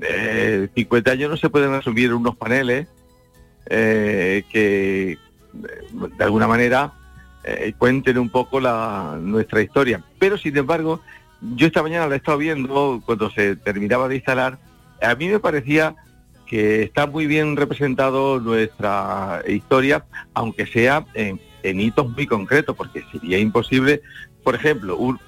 [0.00, 2.88] eh, 50 años no se pueden resumir en unos paneles
[3.68, 5.18] eh, que
[5.52, 6.94] de alguna manera
[7.44, 10.02] eh, cuenten un poco la, nuestra historia.
[10.18, 11.02] Pero sin embargo,
[11.54, 14.58] yo esta mañana la he estado viendo cuando se terminaba de instalar.
[15.02, 15.94] A mí me parecía
[16.46, 23.04] que está muy bien representado nuestra historia, aunque sea en, en hitos muy concretos, porque
[23.10, 24.00] sería imposible,
[24.42, 25.18] por ejemplo, un,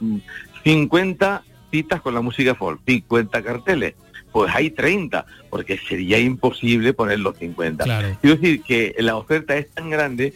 [0.65, 3.95] 50 citas con la música folk, 50 carteles.
[4.33, 7.85] pues hay 30, porque sería imposible poner los 50.
[7.85, 8.17] Claro.
[8.21, 10.35] Quiero decir que la oferta es tan grande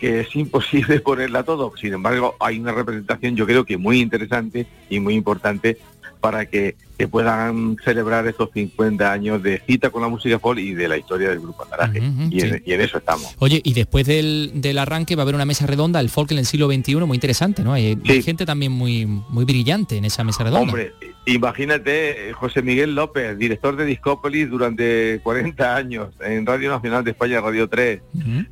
[0.00, 1.72] que es imposible ponerla todo.
[1.80, 5.78] Sin embargo, hay una representación yo creo que muy interesante y muy importante
[6.20, 10.74] para que, que puedan celebrar estos 50 años de cita con la música folk y
[10.74, 11.98] de la historia del grupo Andaraje.
[12.30, 12.62] y, en, sí.
[12.66, 13.34] y en eso estamos.
[13.38, 16.38] Oye, y después del, del arranque va a haber una mesa redonda, el folk en
[16.38, 17.72] el siglo XXI, muy interesante, ¿no?
[17.72, 20.72] Hay, hay gente también muy, muy brillante en esa mesa redonda.
[20.72, 20.92] Hombre,
[21.24, 27.12] imagínate eh, José Miguel López, director de Discópolis durante 40 años en Radio Nacional de
[27.12, 28.00] España, Radio 3.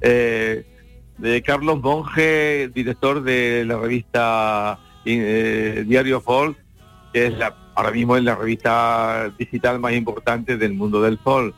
[0.00, 0.64] Eh,
[1.18, 6.56] de Carlos Monge, director de la revista eh, Diario Folk,
[7.12, 11.54] que es la, ahora mismo es la revista digital más importante del mundo del folk.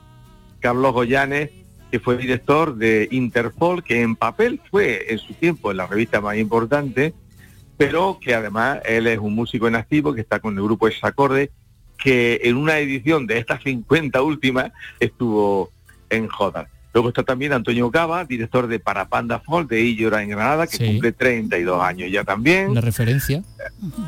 [0.60, 1.50] Carlos Goyanes,
[1.90, 6.36] que fue director de Interpol, que en papel fue en su tiempo la revista más
[6.36, 7.14] importante,
[7.76, 11.50] pero que además él es un músico en activo que está con el grupo Esacorde,
[11.98, 15.70] que en una edición de estas 50 últimas estuvo
[16.08, 16.68] en Jodas.
[16.92, 20.86] Luego está también Antonio Cava, director de Parapanda Folk de Illora en Granada, que Sí.
[20.86, 22.70] cumple 32 años ya también.
[22.70, 23.42] Una referencia.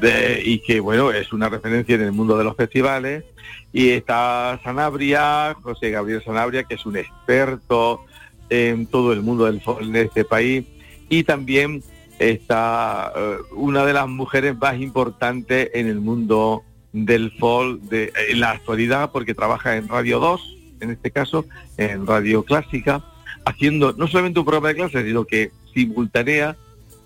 [0.01, 3.25] de- y que bueno, es una referencia en el mundo de los festivales.
[3.73, 8.05] Y está Sanabria, José Gabriel Sanabria, que es un experto
[8.51, 10.65] en todo el mundo del folk en este país.
[11.09, 11.83] Y también
[12.19, 16.63] está eh, una de las mujeres más importantes en el mundo
[16.93, 22.07] del folk de, en la actualidad, porque trabaja en Radio 2, en este caso, en
[22.07, 23.03] Radio Clásica,
[23.45, 26.57] haciendo no solamente un programa de clases, sino que simultánea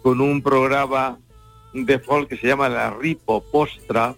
[0.03, 1.18] con un programa
[1.72, 4.14] de folk que se llama La Ripo Postra.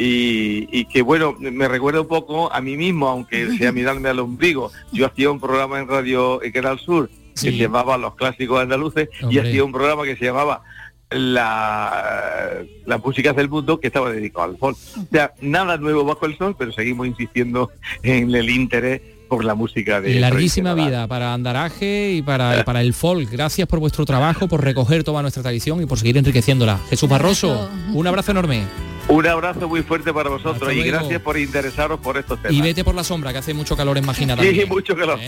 [0.00, 4.20] Y, y que bueno, me recuerda un poco a mí mismo, aunque sea mirarme al
[4.20, 4.70] ombligo.
[4.92, 9.08] Yo hacía un programa en Radio en Canal Sur que se llamaba Los Clásicos Andaluces
[9.30, 10.62] y hacía un programa que se llamaba
[11.10, 14.76] la, las músicas del mundo que estaba dedicado al folk.
[14.96, 17.70] O sea, nada nuevo bajo el sol, pero seguimos insistiendo
[18.02, 22.80] en el interés por la música de Larguísima vida para Andaraje y para, y para
[22.80, 23.30] el folk.
[23.30, 26.78] Gracias por vuestro trabajo, por recoger toda nuestra tradición y por seguir enriqueciéndola.
[26.88, 28.62] Jesús Barroso, un abrazo enorme.
[29.08, 32.52] Un abrazo muy fuerte para vosotros y gracias por interesaros por estos temas.
[32.56, 34.68] Y vete por la sombra, que hace mucho calor en Magina Sí, también.
[34.68, 35.18] mucho calor.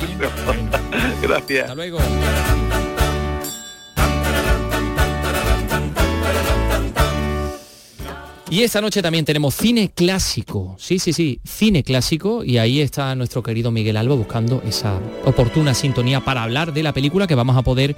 [1.23, 1.63] Gracias.
[1.63, 1.99] Hasta luego.
[8.51, 10.75] Y esta noche también tenemos cine clásico.
[10.77, 12.43] Sí, sí, sí, cine clásico.
[12.43, 16.93] Y ahí está nuestro querido Miguel Alba buscando esa oportuna sintonía para hablar de la
[16.93, 17.95] película que vamos a poder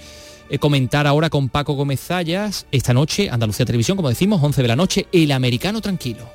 [0.51, 2.67] eh, comentar ahora con Paco Gómez Zayas.
[2.71, 6.29] Esta noche, Andalucía Televisión, como decimos, 11 de la noche, El Americano Tranquilo.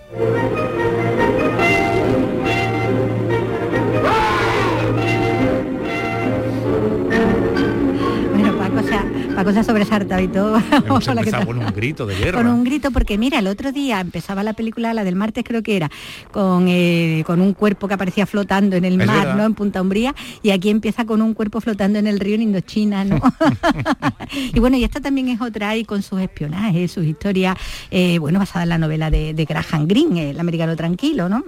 [9.56, 10.58] Ha sobresaltado y todo.
[10.86, 11.46] Hemos Hola, ¿qué empezado tal?
[11.46, 12.40] con un grito de guerra.
[12.42, 15.64] Con un grito, porque mira, el otro día empezaba la película, la del martes creo
[15.64, 15.90] que era,
[16.32, 19.36] con, eh, con un cuerpo que aparecía flotando en el Es mar, verdad.
[19.38, 19.46] ¿no?
[19.46, 23.06] En Punta Umbría, y aquí empieza con un cuerpo flotando en el río en Indochina,
[23.06, 23.22] ¿no?
[24.54, 27.56] y bueno, y esta también es otra y con sus espionajes, sus historias,
[27.92, 31.44] eh, bueno, basada en la novela de, de Graham Greene, El americano tranquilo, ¿no?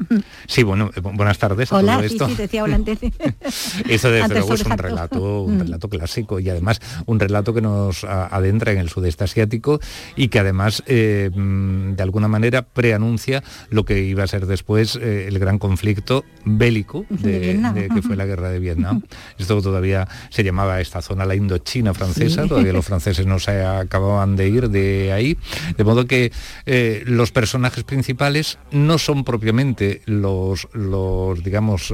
[0.48, 2.28] Sí, bueno, eh, bu- buenas tardes a Hola, todo sí, esto.
[2.30, 3.00] sí, te decía hola antes.
[3.88, 7.62] Eso desde Antes luego es un relato, un relato clásico y además un relato que
[7.90, 9.80] nos adentra en el sudeste asiático
[10.16, 14.96] y que además eh, mm, de alguna manera preanuncia lo que iba a ser después
[15.02, 17.74] eh, el gran conflicto bélico De de, Vietnam.
[17.76, 19.02] de- que fue la guerra de Vietnam.
[19.38, 22.50] Esto todavía se llamaba esta zona la Indochina francesa, Sí.
[22.50, 25.38] todavía los franceses no se acababan de ir de ahí,
[25.78, 26.32] de modo que
[26.66, 31.94] eh, los personajes principales no son propiamente los, los digamos,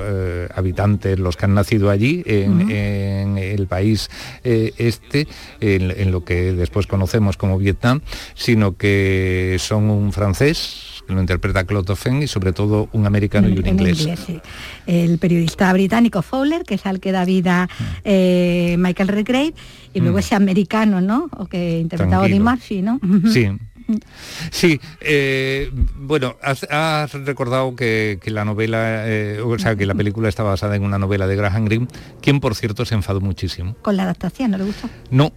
[0.53, 4.09] habitantes, los que han nacido allí en, en el país
[4.43, 5.27] este,
[5.59, 8.01] en, en lo que después conocemos como Vietnam,
[8.33, 13.57] sino que son un francés, lo interpreta Claude Dauphin, y sobre todo un americano y
[13.57, 14.07] un inglés.
[14.25, 14.39] sí.
[14.87, 17.69] El periodista británico Fowler, que es al que da vida
[18.03, 19.53] eh, Michael Redgrave,
[19.93, 20.19] y luego Mm.
[20.19, 21.29] ese americano, ¿no?
[21.37, 22.39] O que interpretaba Eddie.
[22.39, 22.99] Murphy, ¿no?
[23.31, 23.49] Sí.
[24.49, 29.93] Sí, eh, bueno, has, has recordado que, que la novela, eh, o sea, que la
[29.93, 31.87] película está basada en una novela de Graham Greene,
[32.19, 33.75] quien por cierto se enfadó muchísimo.
[33.83, 34.89] Con la adaptación, ¿no le gustó?
[35.11, 35.31] No, mm,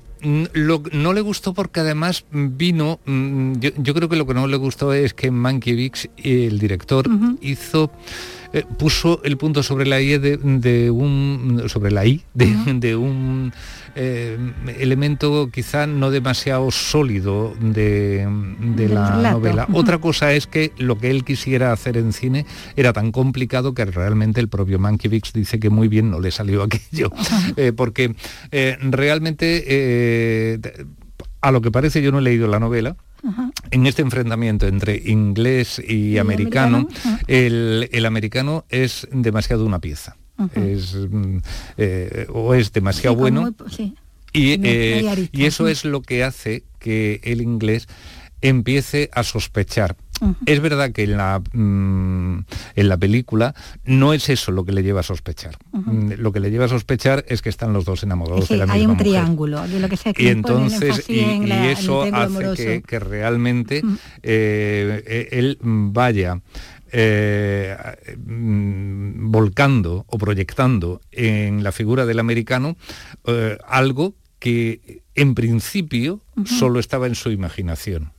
[0.53, 4.47] lo- no le gustó porque además vino, mm, yo, yo creo que lo que no
[4.47, 7.09] le gustó es que Mankiewicz, el director,
[7.41, 7.91] hizo
[8.53, 12.97] eh, puso el punto sobre la i de, de un sobre la i de, de
[12.97, 13.53] un
[13.95, 14.39] eh,
[14.79, 18.27] elemento quizá no demasiado sólido de,
[18.89, 19.39] la relato.
[19.39, 19.67] novela.
[19.73, 22.47] Otra cosa es que lo que él quisiera hacer en cine
[22.77, 26.63] era tan complicado que realmente el propio Mankiewicz dice que muy bien no le salió
[26.65, 27.11] aquello,
[27.57, 28.15] Eh, porque
[28.81, 30.59] realmente
[31.41, 32.97] a lo que parece yo no he leído la novela,
[33.71, 36.89] en este enfrentamiento entre inglés y, americano,
[37.27, 40.17] El, americano es demasiado una pieza.
[40.55, 41.39] es, mm,
[41.79, 43.53] eh, o es demasiado bueno
[44.33, 47.89] y, eh, y eso es lo que hace que el inglés
[48.41, 49.97] empiece a sospechar
[50.47, 52.45] es verdad que en la, mm,
[52.77, 53.55] en la película
[53.85, 55.57] no es eso lo que le lleva a sospechar.
[55.73, 58.73] Mm, lo que le lleva a sospechar es que están los dos enamorados de la
[58.73, 63.83] hay un triángulo, de lo que y entonces y, eso hace que, realmente
[64.23, 66.41] eh, eh, él vaya
[66.91, 67.77] eh,
[68.27, 72.77] mm, volcando o proyectando en la figura del americano
[73.67, 78.13] algo que en principio solo estaba en su imaginación.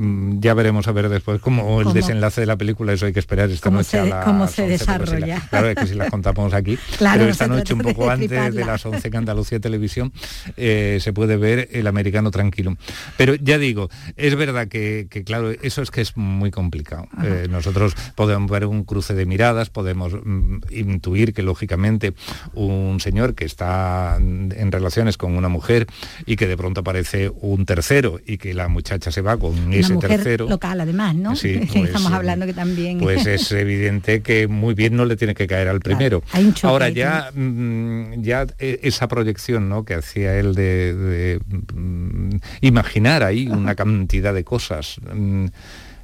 [0.00, 3.18] Mm, ya veremos a ver después cómo el desenlace de la película, eso hay que
[3.18, 5.42] esperar esta noche a la cómo se desarrolla.
[5.50, 8.86] claro, es que si las contamos aquí, pero esta noche un poco antes de las
[8.86, 10.10] 11 que Andalucía Televisión
[10.56, 12.78] eh, se puede ver El Americano Tranquilo.
[13.18, 17.06] Pero ya digo, es verdad que, claro, eso es que es muy complicado.
[17.22, 22.14] Eh, nosotros podemos ver un cruce de miradas, podemos mm, intuir que lógicamente
[22.54, 25.88] un señor que está en relaciones con una mujer
[26.24, 30.08] y que de pronto aparece un tercero y que la muchacha se va con una
[30.08, 31.36] mujer local además, ¿no?
[31.36, 32.98] Sí, Estamos pues, hablando que también...
[32.98, 36.22] Pues es evidente que muy bien no le tiene que caer al primero.
[36.62, 39.84] Ahora ya, mm, ya e, esa proyección ¿no?
[39.84, 41.40] que hacía él de,
[41.74, 45.46] mm, imaginar ahí una cantidad de cosas mm,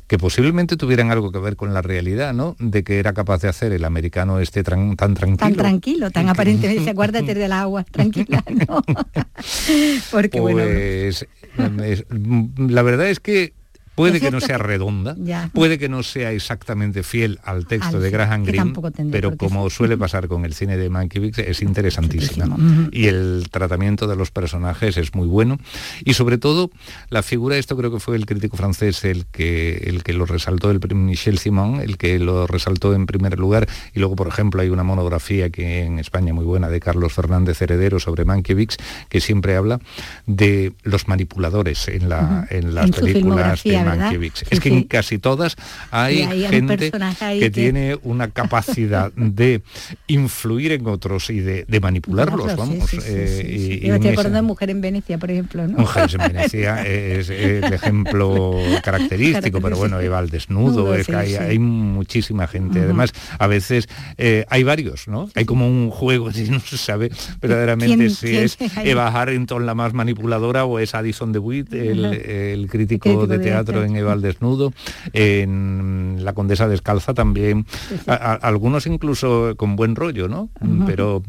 [0.07, 2.55] que posiblemente tuvieran algo que ver con la realidad, ¿no?
[2.59, 5.37] De que era capaz de hacer el americano este tan tranquilo.
[5.37, 8.83] Tan tranquilo, tan aparentemente, acuérdate del agua, tranquila, ¿no?
[10.11, 11.27] Porque pues,
[11.57, 13.53] la verdad es que
[13.97, 15.17] Puede que no sea redonda,
[15.53, 18.75] puede que no sea exactamente fiel al texto de Graham Greene,
[19.11, 22.57] pero como suele pasar con el cine de Mankiewicz, es interesantísima.
[22.93, 25.59] Y el tratamiento de los personajes es muy bueno.
[26.05, 26.71] Y sobre todo,
[27.09, 30.71] la figura, esto creo que fue el crítico francés el que, el que lo resaltó,
[30.71, 33.67] el Michel Simon, el que lo resaltó en primer lugar.
[33.95, 37.63] Y luego, por ejemplo, hay una monografía que en España muy buena de Carlos Fernández
[37.63, 38.77] Heredero sobre Mankiewicz,
[39.09, 39.81] que siempre habla
[40.27, 43.86] de los manipuladores en, la, en las películas de
[44.51, 45.57] es que en casi todas
[45.91, 49.63] hay, gente que, tiene una capacidad de
[50.07, 52.93] influir en otros y de, manipularlos, vamos.
[53.05, 55.67] Eh, y, estoy acordando de Mujer en Venecia, por ejemplo.
[55.67, 55.79] ¿no?
[55.79, 61.59] Mujeres en Venecia es el ejemplo característico, pero bueno, Eva al desnudo, es que hay,
[61.59, 62.81] muchísima gente.
[62.81, 65.29] Además, a veces eh, hay varios, ¿no?
[65.35, 67.11] Hay como un juego, si no se sabe
[67.41, 73.27] verdaderamente si es Eva Harrington la más manipuladora o es Addison DeWitt, el, el crítico,
[73.27, 74.73] de teatro en Eva al desnudo,
[75.13, 77.67] en La Condesa Descalza también,
[78.07, 80.49] algunos incluso con buen rollo, ¿no?
[80.87, 81.23] Pero,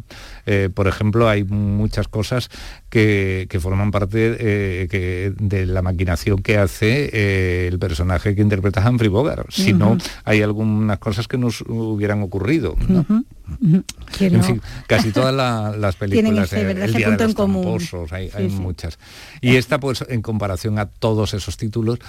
[0.45, 2.49] eh, por ejemplo, hay muchas cosas
[2.89, 9.09] que, forman parte eh, de la maquinación que hace eh, el personaje que interpreta Humphrey
[9.09, 9.49] Bogart.
[9.49, 12.75] Si no, hay algunas cosas que nos hubieran ocurrido.
[14.19, 18.99] En fin, casi todas las películas, el Día de los hay, hay muchas.
[19.41, 21.99] Y esta, pues, en comparación a todos esos títulos,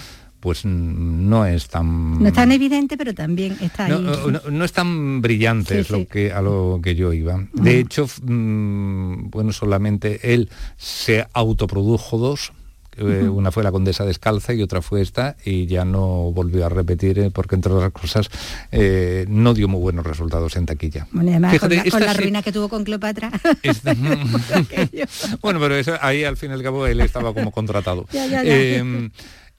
[0.40, 2.22] pues no es tan...
[2.22, 4.06] No es tan evidente, pero también está ahí.
[4.50, 7.46] No, es tan brillante, es Lo que, a lo que yo iba.
[7.52, 12.52] De hecho, mm, bueno, solamente él se autoprodujo dos,
[12.98, 16.68] eh, una fue la Condesa Descalza y otra fue esta y ya no volvió a
[16.68, 18.28] repetir eh, porque entre otras cosas
[18.72, 21.06] eh, no dio muy buenos resultados en taquilla.
[21.12, 23.30] Bueno, además con, la, ruina que tuvo con Cleopatra.
[25.42, 28.06] bueno, pero eso, ahí al fin y al cabo él estaba como contratado.
[28.12, 29.10] Em, eh,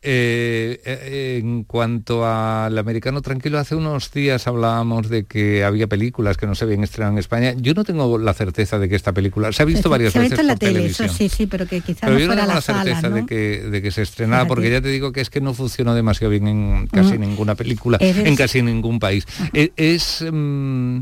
[0.01, 6.47] eh, en cuanto al americano tranquilo, hace unos días hablábamos de que había películas que
[6.47, 7.53] no se habían estrenado en España.
[7.57, 10.29] Yo no tengo la certeza de que esta película se ha visto varias veces.
[10.29, 12.35] Se ha visto en la tele, eso sí, sí, pero que quizás no yo no
[12.35, 15.29] tengo la, certeza de, que, de que se estrenara, porque ya te digo que es
[15.29, 17.21] que no funcionó demasiado bien en casi mm.
[17.21, 19.25] ninguna película, en casi ningún país.
[19.53, 21.01] E, es, mm,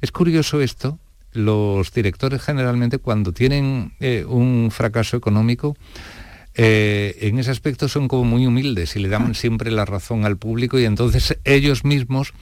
[0.00, 0.98] es curioso esto.
[1.32, 5.76] Los directores generalmente cuando tienen eh, un fracaso económico
[6.56, 9.34] eh, en ese aspecto son como muy humildes y le dan ah.
[9.34, 12.32] siempre la razón al público y entonces ellos mismos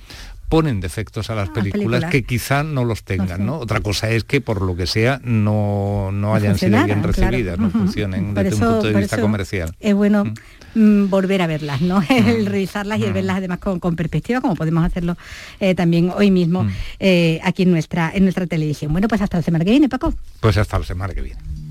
[0.49, 4.25] ponen defectos a las ah, películas, que quizá no los tengan, no, Otra cosa es
[4.25, 8.61] que por lo que sea no, no hayan sido bien recibidas, no funcionen desde un
[8.61, 9.75] punto de vista comercial.
[9.81, 10.35] Es bueno mm.
[10.75, 12.03] Mm, volver a verlas, ¿no?
[12.09, 15.17] el revisarlas y el verlas además con, perspectiva, como podemos hacerlo
[15.61, 16.67] eh, también hoy mismo
[17.01, 18.93] eh, aquí en nuestra, en nuestra televisión.
[18.93, 20.15] Bueno, pues hasta la semana que viene, Paco.
[20.41, 21.64] Pues hasta la semana que viene.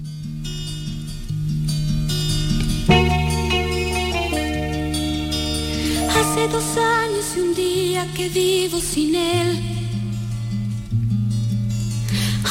[6.44, 9.62] Hace dos años y un día que vivo sin él.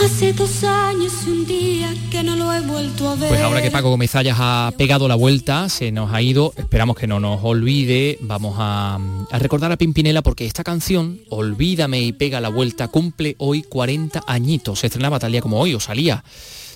[0.03, 3.29] Hace dos años y un día que no lo he vuelto a ver.
[3.29, 7.07] Pues ahora que Paco Gómez ha pegado la vuelta, se nos ha ido, esperamos que
[7.07, 8.99] no nos olvide, vamos a,
[9.31, 14.23] a, recordar a Pimpinela porque esta canción, Olvídame y pega la vuelta, cumple hoy 40
[14.27, 14.79] añitos.
[14.79, 16.25] Se estrenaba tal día como hoy, o salía,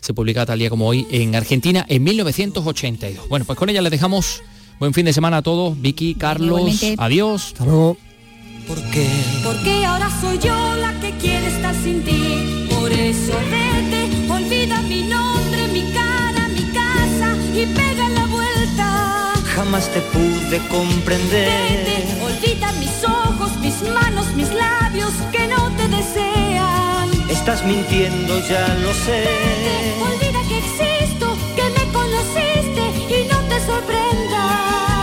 [0.02, 3.26] se publicaba tal día como hoy en Argentina en 1982.
[3.30, 4.42] Bueno, pues con ella les dejamos
[4.78, 5.80] Buen fin de semana a todos.
[5.80, 6.94] Vicky, Carlos, Igualmente.
[6.98, 7.46] adiós.
[7.46, 7.96] Hasta luego.
[8.66, 9.08] ¿Por qué?
[9.44, 12.66] Porque ahora soy yo la que quiere estar sin ti.
[12.68, 19.32] Por eso vete, olvida mi nombre, mi cara, mi casa y pega la vuelta.
[19.54, 21.48] Jamás te pude comprender.
[21.48, 27.08] Vete, olvida mis ojos, mis manos, mis labios que no te desean.
[27.30, 29.24] Estás mintiendo, ya lo sé.
[29.24, 32.82] Vete, olvida que existo, que me conociste
[33.20, 34.95] y no te sorprenda.